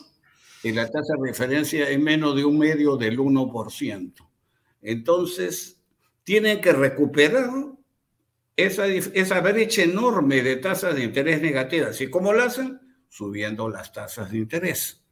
[0.64, 4.12] y la tasa de referencia es menos de un medio del 1%.
[4.82, 5.78] Entonces,
[6.24, 7.50] tienen que recuperar
[8.56, 12.00] esa, esa brecha enorme de tasas de interés negativas.
[12.00, 12.80] ¿Y cómo lo hacen?
[13.08, 15.03] Subiendo las tasas de interés.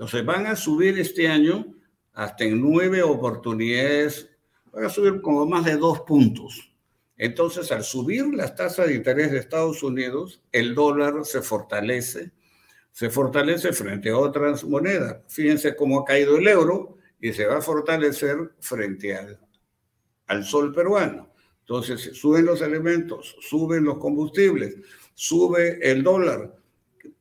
[0.00, 1.74] Entonces van a subir este año
[2.14, 4.30] hasta en nueve oportunidades,
[4.72, 6.72] van a subir como más de dos puntos.
[7.18, 12.32] Entonces, al subir las tasas de interés de Estados Unidos, el dólar se fortalece,
[12.90, 15.18] se fortalece frente a otras monedas.
[15.28, 19.38] Fíjense cómo ha caído el euro y se va a fortalecer frente al,
[20.28, 21.30] al sol peruano.
[21.60, 24.76] Entonces, suben los elementos, suben los combustibles,
[25.12, 26.56] sube el dólar,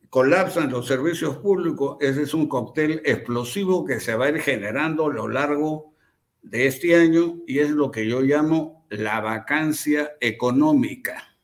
[0.10, 1.98] colapsan los servicios públicos.
[2.00, 5.94] Ese es un cóctel explosivo que se va a ir generando a lo largo
[6.42, 11.38] de este año y es lo que yo llamo la vacancia económica.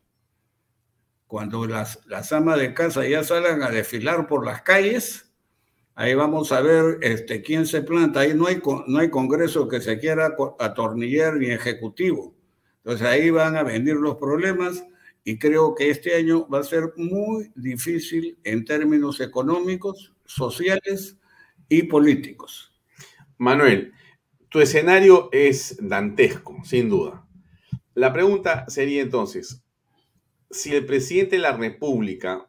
[1.28, 5.34] Cuando las, las amas de casa ya salgan a desfilar por las calles,
[5.96, 8.22] ahí vamos a ver este, quién se planta.
[8.22, 12.36] Ahí no hay, no hay congreso que se quiera atornillar ni ejecutivo.
[12.78, 14.86] Entonces ahí van a venir los problemas
[15.28, 21.18] y creo que este año va a ser muy difícil en términos económicos, sociales
[21.68, 22.72] y políticos.
[23.40, 23.92] Manuel,
[24.50, 27.26] tu escenario es dantesco, sin duda.
[27.96, 29.64] La pregunta sería entonces,
[30.52, 32.48] si el presidente de la República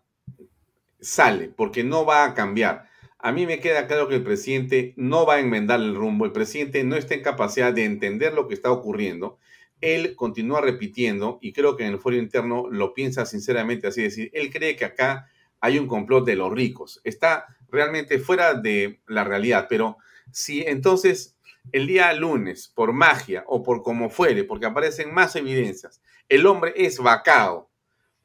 [1.00, 5.24] sale, porque no va a cambiar, a mí me queda claro que el presidente no
[5.24, 8.54] va a enmendar el rumbo, el presidente no está en capacidad de entender lo que
[8.54, 9.38] está ocurriendo
[9.80, 14.30] él continúa repitiendo, y creo que en el foro interno lo piensa sinceramente así, decir,
[14.32, 17.00] él cree que acá hay un complot de los ricos.
[17.04, 19.98] Está realmente fuera de la realidad, pero
[20.30, 21.36] si entonces
[21.72, 26.72] el día lunes, por magia o por como fuere, porque aparecen más evidencias, el hombre
[26.76, 27.70] es vacado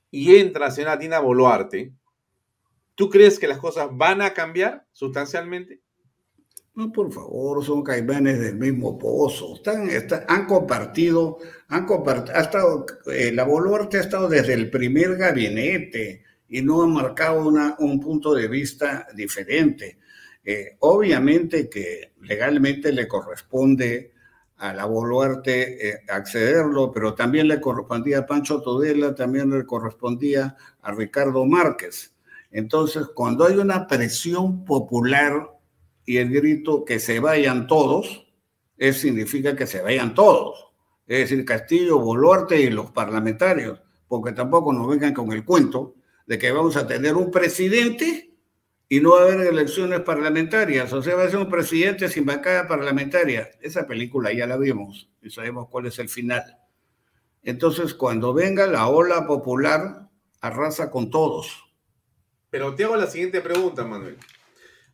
[0.09, 1.93] y entra a señora Dina Boluarte,
[2.95, 5.81] ¿tú crees que las cosas van a cambiar sustancialmente?
[6.73, 9.55] No, por favor, son caimanes del mismo pozo.
[9.55, 9.89] Están,
[10.27, 16.23] han compartido, han compartido, ha estado, eh, la Boluarte ha estado desde el primer gabinete
[16.47, 19.99] y no ha marcado una, un punto de vista diferente.
[20.45, 24.13] Eh, obviamente que legalmente le corresponde
[24.55, 30.55] a la Boluarte eh, accederlo, pero también le correspondía a Pancho Todela, también le correspondía
[30.81, 32.15] a Ricardo Márquez.
[32.49, 35.49] Entonces, cuando hay una presión popular
[36.05, 38.27] y el grito que se vayan todos,
[38.77, 40.67] es, significa que se vayan todos.
[41.07, 45.95] Es decir, Castillo, Boluarte y los parlamentarios, porque tampoco nos vengan con el cuento
[46.25, 48.33] de que vamos a tener un presidente
[48.87, 50.91] y no va a haber elecciones parlamentarias.
[50.93, 53.49] O sea, va a ser un presidente sin bancada parlamentaria.
[53.61, 56.57] Esa película ya la vimos y sabemos cuál es el final.
[57.43, 60.09] Entonces, cuando venga la ola popular,
[60.41, 61.65] arrasa con todos.
[62.49, 64.17] Pero te hago la siguiente pregunta, Manuel.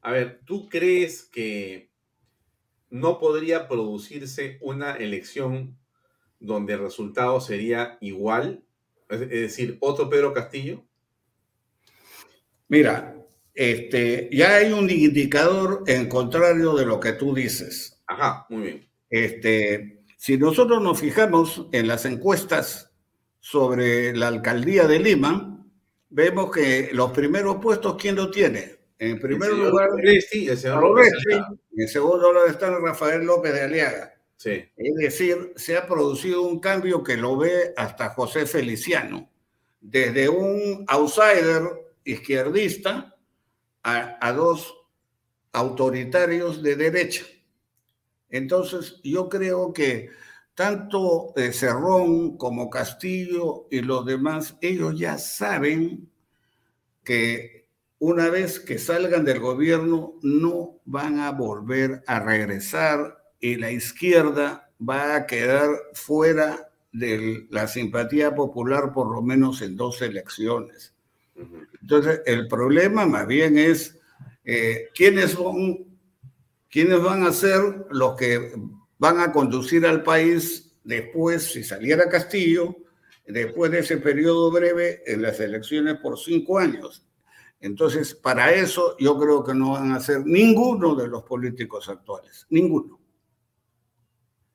[0.02, 1.91] A ver, ¿tú crees que
[2.90, 5.78] no podría producirse una elección
[6.40, 8.64] donde el resultado sería igual?
[9.10, 10.84] Es decir, otro Pedro Castillo.
[12.68, 13.15] Mira,
[13.53, 18.02] este, ya hay un indicador en contrario de lo que tú dices.
[18.06, 18.90] Ajá, muy bien.
[19.10, 22.91] Este, si nosotros nos fijamos en las encuestas
[23.40, 25.65] sobre la alcaldía de Lima,
[26.10, 28.77] vemos que los primeros puestos, ¿quién lo tiene?
[28.99, 31.02] En primer lugar, el señor
[31.76, 34.14] en segundo lugar está Rafael López de Aliaga.
[34.38, 34.64] Sí.
[34.76, 39.30] Es decir, se ha producido un cambio que lo ve hasta José Feliciano,
[39.80, 41.64] desde un outsider
[42.03, 43.15] izquierdista
[43.84, 44.76] a, dos
[45.53, 47.26] autoritarios de derecha.
[48.30, 50.10] Entonces, yo creo que
[50.53, 56.10] tanto eh, Cerrón como Castillo y los demás, ellos ya saben
[57.03, 57.56] que
[57.99, 64.69] una vez que salgan del gobierno, no van a volver a regresar y la izquierda
[64.88, 70.94] va a quedar fuera de la simpatía popular por lo menos en dos elecciones.
[71.82, 73.99] Entonces, el problema más bien es
[74.44, 75.86] eh, quiénes, son,
[76.69, 77.61] quiénes van a ser
[77.91, 78.53] los que
[78.98, 82.78] van a conducir al país después, si saliera Castillo,
[83.28, 87.06] después de ese periodo breve en las elecciones por cinco años.
[87.59, 92.45] Entonces, para eso yo creo que no van a ser ninguno de los políticos actuales,
[92.49, 92.99] ninguno.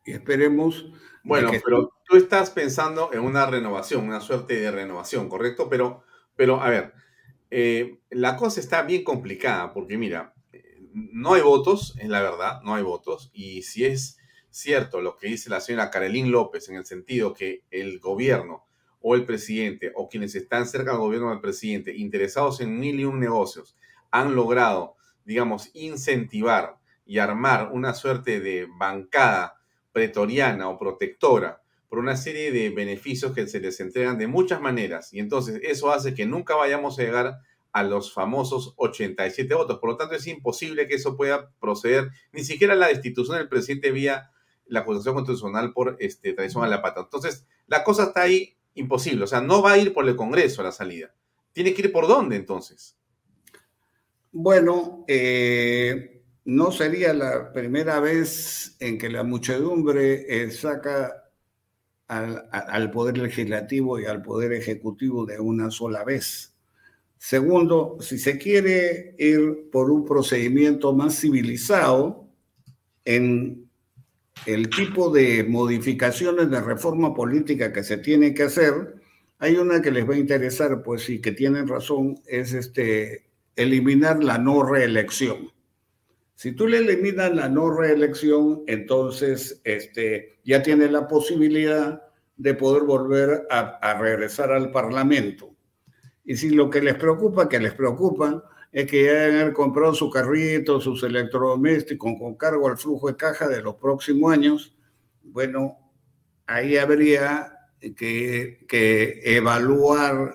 [0.05, 0.93] Y esperemos.
[1.25, 5.69] Bueno, pero tú estás pensando en una renovación, una suerte de renovación, ¿correcto?
[5.69, 6.03] Pero,
[6.35, 6.95] pero a ver,
[7.51, 10.35] eh, la cosa está bien complicada porque mira,
[10.93, 13.31] no hay votos, es la verdad, no hay votos.
[13.33, 14.19] Y si es
[14.51, 18.67] cierto lo que dice la señora Carolín López en el sentido que el gobierno
[19.03, 23.05] o el presidente o quienes están cerca del gobierno del presidente interesados en mil y
[23.05, 23.77] un negocios
[24.11, 26.77] han logrado, digamos, incentivar
[27.07, 29.61] y armar una suerte de bancada
[29.93, 35.13] pretoriana o protectora por una serie de beneficios que se les entregan de muchas maneras.
[35.13, 37.39] Y entonces eso hace que nunca vayamos a llegar
[37.73, 39.79] a los famosos 87 votos.
[39.79, 43.91] Por lo tanto, es imposible que eso pueda proceder, ni siquiera la destitución del presidente
[43.91, 44.31] vía
[44.67, 47.03] la acusación constitucional por este, traición a la pata.
[47.03, 49.25] Entonces, la cosa está ahí imposible.
[49.25, 51.15] O sea, no va a ir por el Congreso a la salida.
[51.53, 52.97] Tiene que ir por dónde entonces.
[54.31, 61.31] Bueno, eh, no sería la primera vez en que la muchedumbre eh, saca
[62.09, 66.55] al, al, Poder Legislativo y al Poder Ejecutivo de una sola vez.
[67.19, 72.23] Segundo, si se quiere ir por un procedimiento más civilizado,
[73.05, 73.71] en
[74.47, 78.97] el tipo de modificaciones de reforma política que se tiene que hacer,
[79.39, 83.25] hay una que les va a interesar, pues sí, que tienen razón, es este,
[83.57, 85.51] eliminar la no reelección.
[86.35, 92.03] Si tú le eliminas la no reelección, entonces este, ya tiene la posibilidad
[92.37, 95.55] de poder volver a, a regresar al Parlamento.
[96.25, 100.09] Y si lo que les preocupa, que les preocupa, es que ya haber comprado su
[100.09, 104.75] carrito, sus electrodomésticos con cargo al flujo de caja de los próximos años,
[105.23, 105.79] bueno,
[106.47, 107.53] ahí habría
[107.97, 110.35] que, que evaluar.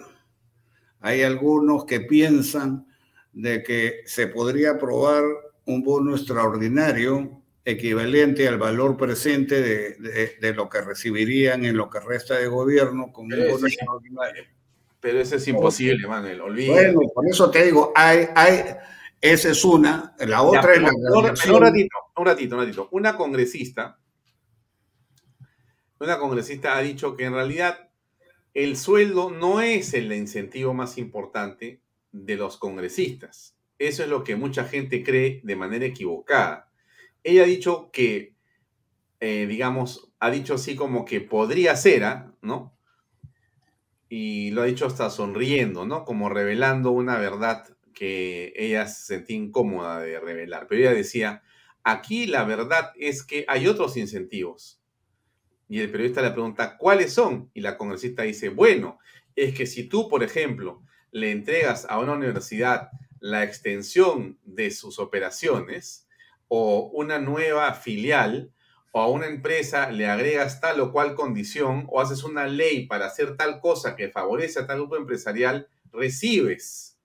[0.99, 2.87] Hay algunos que piensan
[3.33, 5.23] de que se podría aprobar
[5.65, 11.89] un bono extraordinario equivalente al valor presente de, de, de, lo que recibirían en lo
[11.89, 14.56] que resta de gobierno con un bono extraordinario.
[14.99, 16.91] Pero eso es imposible, Manuel, olvídate.
[16.93, 18.63] Bueno, por eso te digo, hay, hay,
[19.21, 20.89] esa es una, la otra ya, es la...
[20.89, 21.23] Un, un
[21.61, 22.89] ratito, un ratito, un ratito.
[22.91, 23.99] Una congresista,
[25.99, 27.89] una congresista ha dicho que en realidad
[28.53, 33.55] el sueldo no es el incentivo más importante de los congresistas.
[33.79, 36.71] Eso es lo que mucha gente cree de manera equivocada.
[37.23, 38.35] Ella ha dicho que,
[39.19, 42.33] eh, digamos, ha dicho así como que podría ser, ¿ah?
[42.41, 42.76] ¿no?
[44.09, 46.05] Y lo ha dicho hasta sonriendo, ¿no?
[46.05, 50.67] Como revelando una verdad que ella se sentía incómoda de revelar.
[50.67, 51.43] Pero ella decía,
[51.83, 54.81] aquí la verdad es que hay otros incentivos.
[55.69, 57.49] Y el periodista le pregunta, ¿cuáles son?
[57.53, 58.99] Y la congresista dice, bueno,
[59.35, 62.89] es que si tú, por ejemplo, le entregas a una universidad
[63.19, 66.07] la extensión de sus operaciones
[66.47, 68.51] o una nueva filial,
[69.01, 73.37] a una empresa le agregas tal o cual condición o haces una ley para hacer
[73.37, 76.97] tal cosa que favorece a tal grupo empresarial, recibes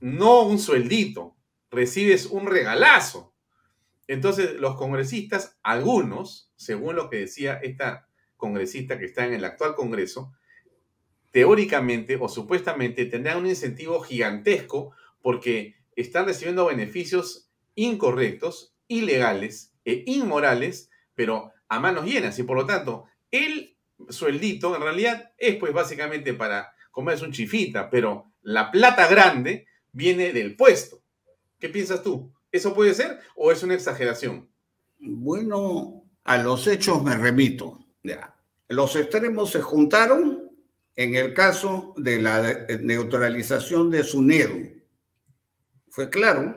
[0.00, 1.34] no un sueldito,
[1.70, 3.34] recibes un regalazo.
[4.06, 8.06] Entonces los congresistas, algunos, según lo que decía esta
[8.36, 10.34] congresista que está en el actual Congreso,
[11.30, 20.90] teóricamente o supuestamente tendrán un incentivo gigantesco porque están recibiendo beneficios incorrectos, ilegales e inmorales,
[21.14, 22.38] pero a manos llenas.
[22.38, 23.76] Y por lo tanto, el
[24.08, 30.32] sueldito en realidad es pues básicamente para comerse un chifita, pero la plata grande viene
[30.32, 31.02] del puesto.
[31.58, 32.32] ¿Qué piensas tú?
[32.52, 34.48] ¿Eso puede ser o es una exageración?
[34.98, 37.84] Bueno, a los hechos me remito.
[38.68, 40.50] Los extremos se juntaron
[40.96, 44.82] en el caso de la neutralización de SUNEDU.
[45.88, 46.54] Fue claro.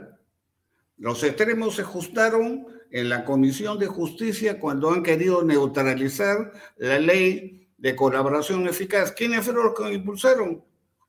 [0.98, 7.68] Los extremos se juntaron en la Comisión de Justicia cuando han querido neutralizar la ley
[7.78, 9.12] de colaboración eficaz.
[9.12, 10.64] ¿Quiénes fueron los que impulsaron?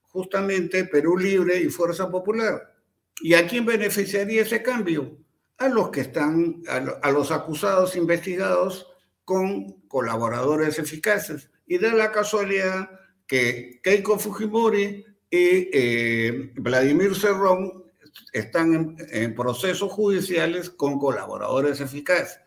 [0.09, 2.75] Justamente Perú Libre y Fuerza Popular.
[3.21, 5.19] ¿Y a quién beneficiaría ese cambio?
[5.59, 8.87] A los que están, a los acusados investigados
[9.25, 11.51] con colaboradores eficaces.
[11.67, 12.91] Y da la casualidad
[13.27, 17.85] que Keiko Fujimori y eh, Vladimir Cerrón
[18.33, 22.41] están en, procesos judiciales con colaboradores eficaces.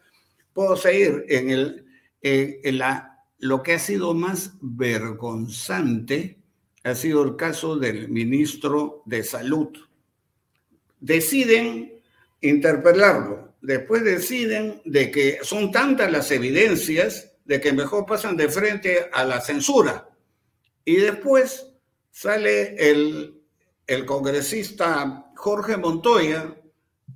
[0.54, 1.86] Puedo seguir en, el,
[2.22, 6.42] en la, lo que ha sido más vergonzante
[6.84, 9.70] ha sido el caso del ministro de Salud.
[11.00, 12.02] Deciden
[12.42, 19.10] interpelarlo, después deciden de que son tantas las evidencias de que mejor pasan de frente
[19.12, 20.10] a la censura.
[20.84, 21.68] Y después
[22.10, 23.42] sale el,
[23.86, 26.56] el congresista Jorge Montoya,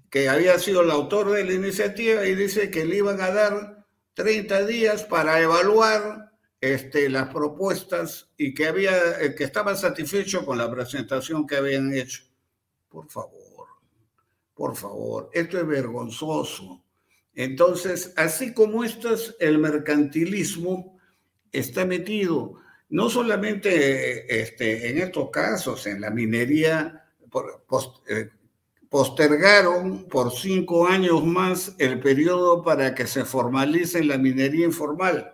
[0.10, 3.86] que había sido el autor de la iniciativa, y dice que le iban a dar
[4.16, 10.58] 30 días para evaluar este, las propuestas y que, había, eh, que estaba satisfecho con
[10.58, 12.24] la presentación que habían hecho.
[12.90, 13.68] Por favor,
[14.56, 16.84] por favor, esto es vergonzoso.
[17.36, 20.98] Entonces, así como esto es el mercantilismo,
[21.52, 22.56] está metido
[22.90, 27.05] no solamente este, en estos casos, en la minería
[28.90, 35.34] postergaron por cinco años más el periodo para que se formalice la minería informal.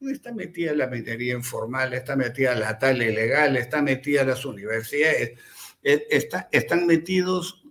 [0.00, 5.38] Está metida la minería informal, está metida la tal ilegal, está metida las universidades,
[5.82, 7.62] eh, está, están metidos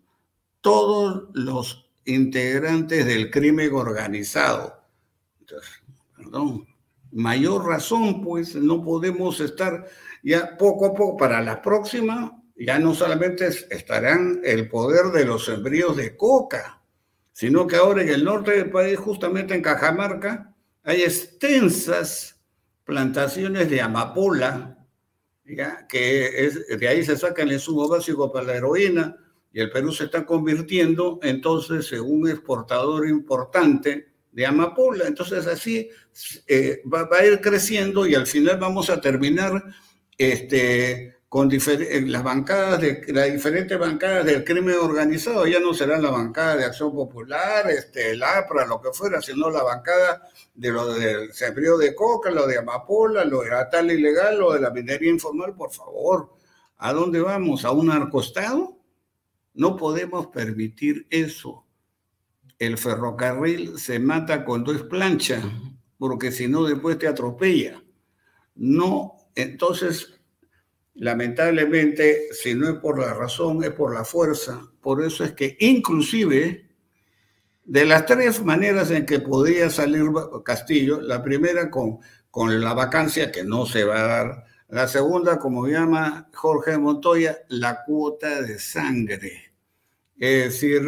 [0.62, 4.82] todos los integrantes del crimen organizado.
[5.42, 5.70] Entonces,
[6.16, 6.68] perdón,
[7.12, 9.88] mayor razón, pues no podemos estar
[10.24, 15.46] ya poco a poco para la próxima, ya no solamente estarán el poder de los
[15.46, 16.82] sembríos de coca,
[17.32, 22.40] sino que ahora en el norte del país, justamente en Cajamarca, hay extensas
[22.84, 24.78] plantaciones de amapola,
[25.90, 29.18] que es, de ahí se saca el insumo básico para la heroína,
[29.54, 35.08] y el Perú se está convirtiendo entonces en un exportador importante de amapola.
[35.08, 35.90] Entonces así
[36.48, 39.62] eh, va, va, a ir creciendo y al final vamos a terminar
[40.18, 46.12] este, con las bancadas de las diferentes bancadas del crimen organizado, ya no será la
[46.12, 50.94] bancada de Acción Popular, este, el APRA, lo que fuera, sino la bancada de lo
[50.94, 54.72] del sembrío de coca, lo de amapola, lo de la tal ilegal, lo de la
[54.72, 56.34] minería informal, por favor.
[56.76, 57.64] ¿A dónde vamos?
[57.64, 58.78] ¿A un narcostado?
[59.54, 61.66] No podemos permitir eso.
[62.60, 65.42] El ferrocarril se mata cuando es plancha,
[65.98, 67.82] porque si no después te atropella.
[68.54, 70.21] No, entonces
[70.96, 74.62] Lamentablemente, si no es por la razón, es por la fuerza.
[74.82, 76.70] Por eso es que inclusive
[77.64, 80.06] de las tres maneras en que podía salir
[80.44, 82.00] Castillo, la primera con,
[82.30, 87.40] con la vacancia que no se va a dar, la segunda, como llama Jorge Montoya,
[87.50, 89.52] la cuota de sangre.
[90.18, 90.82] Es decir,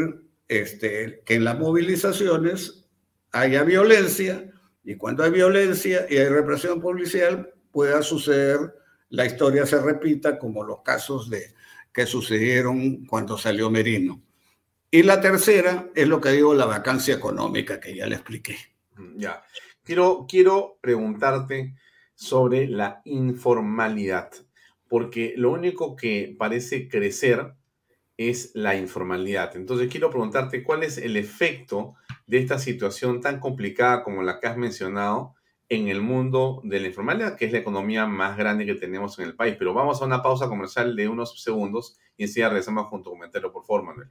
[0.47, 2.85] este, que en las movilizaciones
[3.31, 4.49] haya violencia
[4.83, 8.73] y cuando hay violencia y hay represión policial pueda suceder
[9.13, 11.53] la historia se repita como los casos de,
[11.93, 14.23] que sucedieron cuando salió Merino.
[14.89, 18.57] Y la tercera es lo que digo, la vacancia económica, que ya le expliqué.
[18.95, 19.43] Mm, ya.
[19.83, 21.75] Quiero, quiero preguntarte
[22.15, 24.31] sobre la informalidad,
[24.87, 27.53] porque lo único que parece crecer
[28.17, 29.55] es la informalidad.
[29.55, 31.93] Entonces quiero preguntarte cuál es el efecto
[32.25, 35.35] de esta situación tan complicada como la que has mencionado
[35.75, 39.25] en el mundo de la informalidad, que es la economía más grande que tenemos en
[39.25, 39.55] el país.
[39.57, 43.51] Pero vamos a una pausa comercial de unos segundos y enseguida regresamos con tu comentario,
[43.51, 44.09] por favor, Manuel.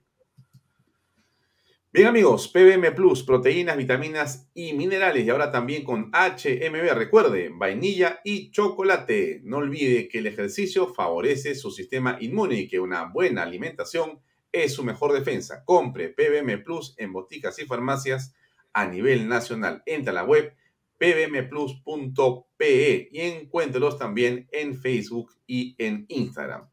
[1.95, 6.95] Bien amigos, PBM Plus, proteínas, vitaminas y minerales y ahora también con HMB.
[6.95, 9.43] Recuerde, vainilla y chocolate.
[9.45, 14.21] No olvide que el ejercicio favorece su sistema inmune y que una buena alimentación
[14.51, 15.65] es su mejor defensa.
[15.67, 18.35] Compre PBM Plus en boticas y farmacias
[18.73, 19.83] a nivel nacional.
[19.85, 20.55] Entra a la web
[21.03, 26.69] pbmplus.pe y encuéntrelos también en Facebook y en Instagram.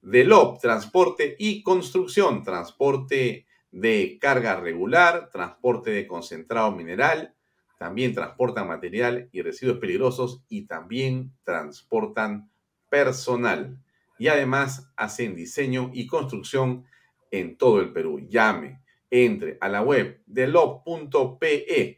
[0.00, 7.34] DELOP, transporte y construcción, transporte de carga regular, transporte de concentrado mineral,
[7.78, 12.48] también transportan material y residuos peligrosos y también transportan
[12.88, 13.76] personal.
[14.18, 16.84] Y además hacen diseño y construcción
[17.32, 18.20] en todo el Perú.
[18.20, 21.97] Llame, entre a la web delop.pe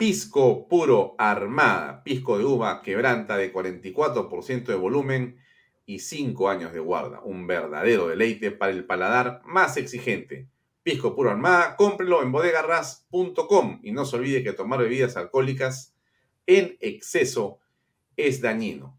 [0.00, 5.36] Pisco puro armada, pisco de uva quebranta de 44% de volumen
[5.84, 7.20] y 5 años de guarda.
[7.20, 10.48] Un verdadero deleite para el paladar más exigente.
[10.82, 15.94] Pisco puro armada, cómprelo en bodegarras.com y no se olvide que tomar bebidas alcohólicas
[16.46, 17.58] en exceso
[18.16, 18.96] es dañino.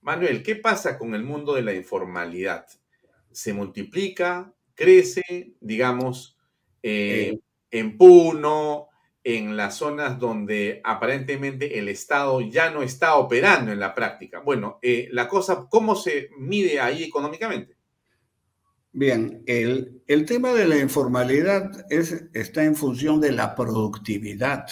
[0.00, 2.68] Manuel, ¿qué pasa con el mundo de la informalidad?
[3.32, 4.54] ¿Se multiplica?
[4.76, 5.54] ¿Crece?
[5.58, 6.38] Digamos,
[6.84, 7.40] eh, eh.
[7.72, 8.89] en Puno,
[9.22, 14.40] en las zonas donde aparentemente el Estado ya no está operando en la práctica.
[14.40, 17.76] Bueno, eh, la cosa, ¿cómo se mide ahí económicamente?
[18.92, 24.66] Bien, el, tema de la informalidad es, está en función de la productividad.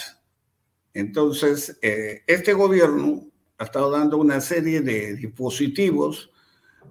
[0.93, 6.31] Entonces, eh, este gobierno ha estado dando una serie de dispositivos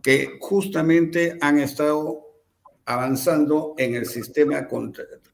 [0.03, 2.28] que justamente han estado
[2.89, 4.67] avanzando en el sistema,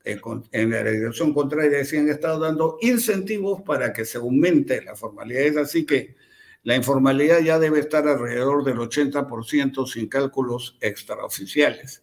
[0.05, 0.21] eh,
[0.51, 5.43] en la dirección contraria, se han estado dando incentivos para que se aumente la formalidad.
[5.43, 6.17] Es así que
[6.65, 12.03] la informalidad ya debe estar alrededor del 80% sin cálculos extraoficiales.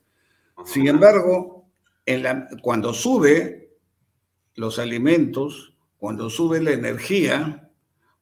[0.63, 1.65] Sin embargo,
[2.05, 3.75] en la, cuando sube
[4.55, 7.69] los alimentos, cuando sube la energía,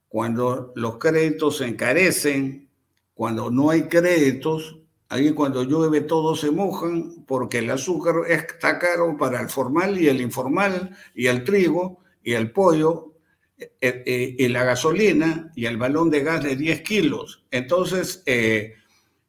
[0.08, 2.72] cuando los créditos se encarecen,
[3.14, 4.79] cuando no hay créditos,
[5.10, 10.08] Ahí cuando llueve todos se mojan porque el azúcar está caro para el formal y
[10.08, 13.16] el informal y el trigo y el pollo
[13.58, 17.44] eh, eh, y la gasolina y el balón de gas de 10 kilos.
[17.50, 18.76] Entonces, eh,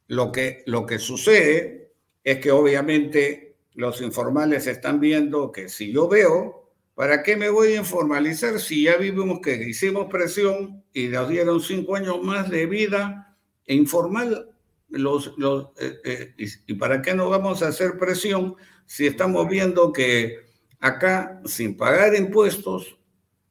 [0.09, 1.93] lo, que, lo que sucede
[2.23, 6.61] es que obviamente los informales están viendo que si yo veo,
[7.01, 11.59] ¿Para qué me voy a informalizar si ya vimos que hicimos presión y nos dieron
[11.63, 14.51] cinco años más de vida informal?
[14.91, 16.35] Los, los, eh, eh,
[16.67, 18.57] y, para qué no vamos a hacer presión
[18.87, 20.47] si estamos viendo que
[20.81, 22.99] acá, sin pagar impuestos,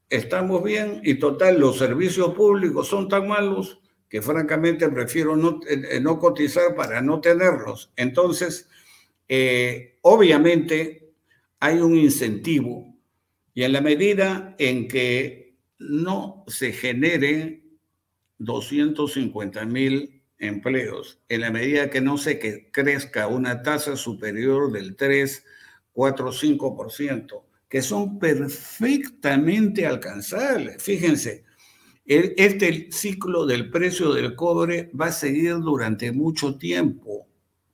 [0.09, 3.79] estamos bien y total, los servicios públicos son tan malos
[4.09, 7.91] que francamente prefiero no, eh, no cotizar para no tenerlos.
[7.95, 8.67] Entonces,
[10.01, 11.13] obviamente
[11.59, 12.95] hay un incentivo
[13.53, 17.77] y en la medida en que no se generen
[18.39, 24.95] 250 mil empleos, en la medida que no se que crezca una tasa superior del
[24.95, 25.45] 3,
[25.93, 30.81] 4, 5%, que son perfectamente alcanzables.
[30.81, 31.43] Fíjense,
[32.05, 37.27] este ciclo del precio del cobre va a seguir durante mucho tiempo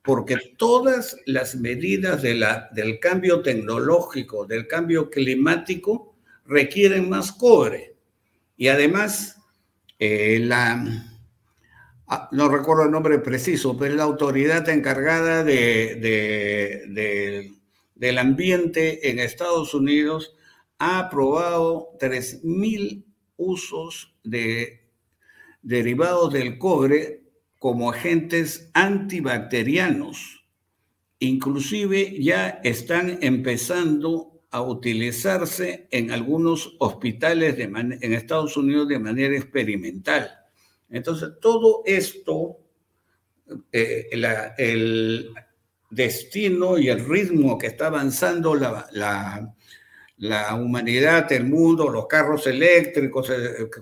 [0.06, 6.14] porque todas las medidas de la, del cambio tecnológico, del cambio climático,
[6.46, 7.96] requieren más cobre.
[8.56, 9.36] Y además,
[9.98, 11.15] eh, la,
[12.30, 16.84] no recuerdo el nombre preciso, pero la autoridad encargada de,
[17.94, 20.36] del ambiente en Estados Unidos
[20.78, 23.04] ha aprobado 3.000
[23.36, 24.86] usos de
[25.62, 27.22] derivados del cobre
[27.58, 30.44] como agentes antibacterianos.
[31.18, 40.45] Inclusive ya están empezando a utilizarse en algunos hospitales en Estados Unidos de manera experimental.
[40.88, 42.58] Entonces, todo esto,
[43.72, 44.08] eh,
[44.58, 45.34] el
[45.90, 48.88] destino y el ritmo que está avanzando la,
[50.18, 53.30] la, humanidad, el mundo, los carros eléctricos,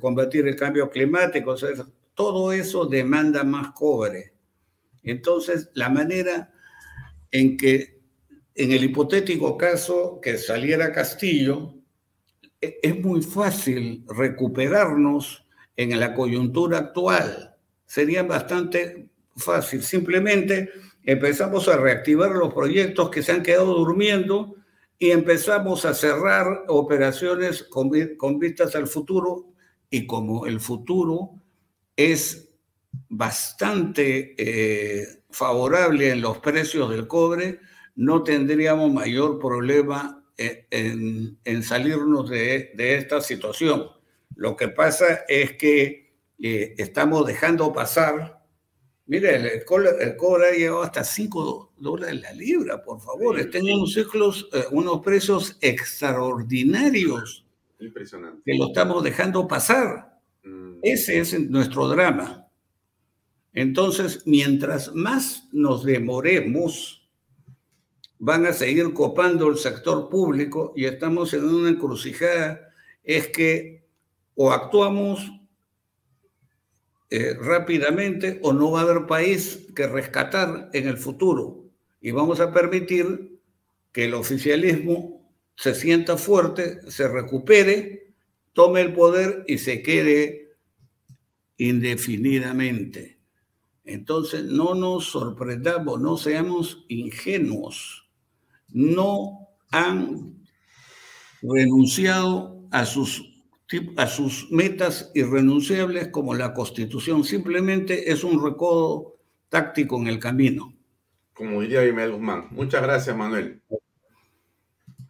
[0.01, 1.55] combatir el cambio climático,
[2.15, 4.35] todo eso demanda más cobre.
[5.03, 6.53] Entonces, la manera
[7.31, 8.01] en que,
[8.55, 11.75] en el hipotético caso que saliera Castillo,
[12.61, 15.44] e, es muy fácil recuperarnos
[15.77, 17.57] en la coyuntura actual.
[17.87, 19.83] Sería bastante fácil.
[19.83, 20.71] Simplemente
[21.03, 24.57] empezamos a reactivar los proyectos que se han quedado durmiendo
[24.99, 29.47] y empezamos a cerrar operaciones con, con vistas al futuro.
[29.91, 31.31] Y como el futuro
[31.97, 32.49] es
[33.09, 37.61] bastante eh, favorable en los precios del cobre,
[37.97, 43.89] no tendríamos mayor problema eh, en, salirnos de, esta situación.
[44.36, 48.43] Lo que pasa es que eh, estamos dejando pasar,
[49.06, 54.48] mire, el, cobre, ha llegado hasta 5 dólares la libra, por favor, están unos ciclos,
[54.70, 57.47] unos precios extraordinarios.
[57.78, 58.43] Impresionante.
[58.44, 60.19] Que lo estamos dejando pasar.
[60.82, 62.47] Ese es nuestro drama.
[63.55, 67.09] Entonces, mientras más nos demoremos,
[68.19, 72.69] van a seguir copando el sector público y estamos en una encrucijada,
[73.02, 73.84] es que
[74.35, 75.31] o actuamos
[77.11, 81.65] eh, rápidamente o no va a haber país que rescatar en el futuro
[82.01, 83.40] y vamos a permitir
[83.93, 88.15] que el oficialismo se sienta fuerte, se recupere,
[88.52, 90.56] tome el poder y se quede
[91.56, 93.20] indefinidamente.
[93.85, 98.09] Entonces, no nos sorprendamos, no seamos ingenuos.
[98.69, 100.44] No han
[101.43, 103.34] renunciado a sus,
[103.97, 107.25] a sus metas irrenunciables como la Constitución.
[107.25, 109.17] Simplemente es un recodo
[109.49, 110.75] táctico en el camino.
[111.33, 112.49] Como diría Imael Guzmán.
[112.51, 113.61] Muchas gracias, Manuel.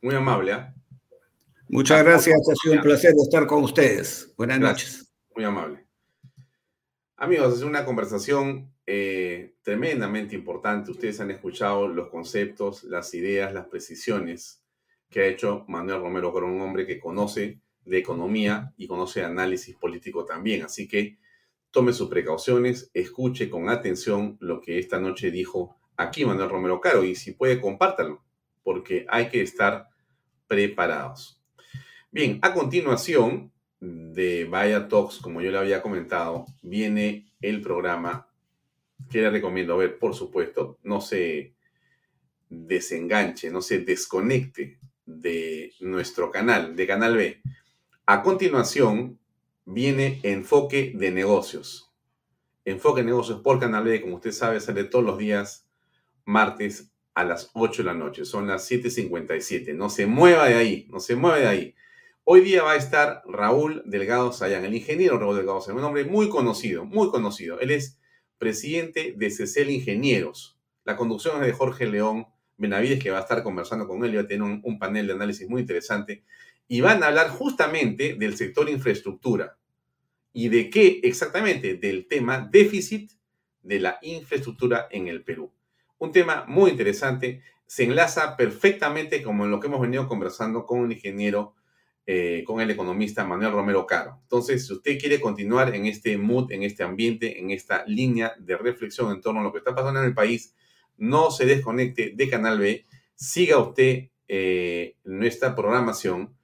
[0.00, 0.52] Muy amable.
[0.52, 0.74] ¿ah?
[1.68, 2.36] Muchas gracias.
[2.50, 4.32] Ha sido un placer estar con ustedes.
[4.36, 5.12] Buenas noches.
[5.34, 5.84] Muy amable.
[7.16, 10.90] Amigos, es una conversación eh, tremendamente importante.
[10.90, 14.62] Ustedes han escuchado los conceptos, las ideas, las precisiones
[15.08, 19.76] que ha hecho Manuel Romero con un hombre que conoce de economía y conoce análisis
[19.76, 20.62] político también.
[20.62, 21.18] Así que
[21.70, 27.04] tome sus precauciones, escuche con atención lo que esta noche dijo aquí Manuel Romero Caro
[27.04, 28.22] y si puede compártalo,
[28.62, 29.88] porque hay que estar
[30.46, 31.40] preparados.
[32.10, 38.28] Bien, a continuación de Vaya Talks, como yo le había comentado, viene el programa
[39.10, 41.54] que le recomiendo ver, por supuesto, no se
[42.48, 47.42] desenganche, no se desconecte de nuestro canal, de Canal B.
[48.06, 49.18] A continuación
[49.64, 51.90] viene Enfoque de Negocios.
[52.66, 55.66] Enfoque de Negocios por Canal B, como usted sabe, sale todos los días
[56.26, 58.26] martes a las 8 de la noche.
[58.26, 59.74] Son las 7.57.
[59.74, 61.74] No se mueva de ahí, no se mueva de ahí.
[62.24, 66.04] Hoy día va a estar Raúl Delgado Sayán, el ingeniero Raúl Delgado Sayán, un hombre
[66.04, 67.58] muy conocido, muy conocido.
[67.60, 67.98] Él es
[68.36, 70.58] presidente de CECEL Ingenieros.
[70.84, 72.26] La conducción es de Jorge León
[72.58, 75.14] Benavides, que va a estar conversando con él y va a tener un, panel de
[75.14, 76.22] análisis muy interesante.
[76.68, 79.58] Y van a hablar justamente del sector infraestructura.
[80.32, 81.74] ¿Y de qué exactamente?
[81.74, 83.12] Del tema déficit
[83.62, 85.52] de la infraestructura en el Perú.
[85.98, 90.80] Un tema muy interesante, se enlaza perfectamente como en lo que hemos venido conversando con
[90.80, 91.54] un ingeniero,
[92.06, 94.18] eh, con el economista Manuel Romero Caro.
[94.22, 98.56] Entonces, si usted quiere continuar en este mood, en este ambiente, en esta línea de
[98.56, 100.54] reflexión en torno a lo que está pasando en el país,
[100.96, 102.84] no se desconecte de Canal B,
[103.14, 106.34] siga usted eh, nuestra programación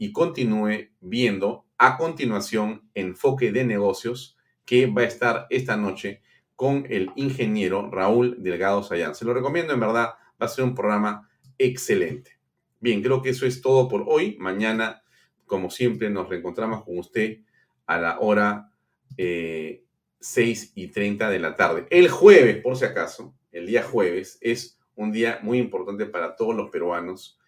[0.00, 6.22] y continúe viendo a continuación Enfoque de Negocios que va a estar esta noche
[6.56, 9.14] con el ingeniero Raúl Delgado Sayán.
[9.14, 11.28] Se lo recomiendo, en verdad, va a ser un programa
[11.58, 12.38] excelente.
[12.80, 14.38] Bien, creo que eso es todo por hoy.
[14.40, 15.02] Mañana,
[15.44, 17.40] como siempre, nos reencontramos con usted
[17.84, 18.72] a la hora
[19.18, 19.84] eh,
[20.18, 21.86] 6 y 30 de la tarde.
[21.90, 26.56] El jueves, por si acaso, el día jueves, es un día muy importante para todos
[26.56, 27.38] los peruanos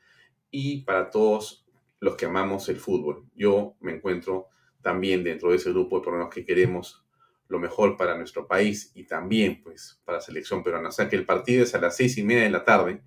[0.51, 1.62] y para todos
[2.03, 3.25] los que amamos el fútbol.
[3.33, 4.49] Yo me encuentro
[4.83, 7.05] también dentro de ese grupo de peruanos que queremos
[7.47, 10.89] lo mejor para nuestro país y también pues para la selección peruana.
[10.89, 13.03] O sea que el partido es a las seis y media de la tarde,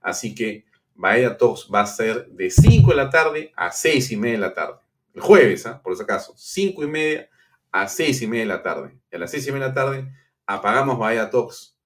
[0.00, 0.64] así que
[0.94, 4.40] Bahía Talks va a ser de 5 de la tarde a seis y media de
[4.40, 4.78] la tarde.
[5.12, 5.82] El jueves, ¿ah?
[5.82, 7.28] por ese caso, cinco y media
[7.72, 8.96] a seis y media de la tarde.
[9.10, 10.12] Y a las seis y media de la tarde
[10.46, 11.76] apagamos Bahía Talks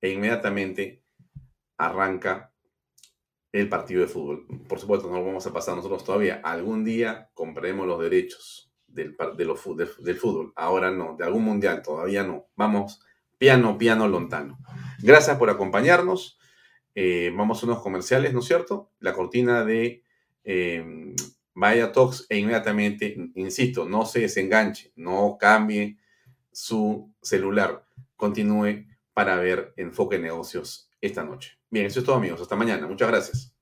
[0.00, 1.02] e inmediatamente
[1.76, 2.52] arranca
[3.52, 4.46] el partido de fútbol.
[4.68, 6.40] Por supuesto, no lo vamos a pasar nosotros todavía.
[6.44, 9.16] Algún día compraremos los derechos del,
[9.56, 10.52] fútbol.
[10.56, 12.46] Ahora no, de algún mundial todavía no.
[12.56, 13.00] Vamos
[13.38, 14.58] piano, piano, lontano.
[15.02, 16.38] Gracias por acompañarnos.
[16.94, 18.90] Eh, vamos a unos comerciales, ¿no es cierto?
[18.98, 20.02] La cortina de
[20.44, 21.14] eh,
[21.54, 25.98] Vaya Talks e inmediatamente, insisto, no se desenganche, no cambie
[26.52, 27.84] su celular,
[28.16, 31.57] continúe para ver Enfoque Negocios esta noche.
[31.70, 33.57] Bien, eso es todo amigos, hasta mañana, muchas gracias.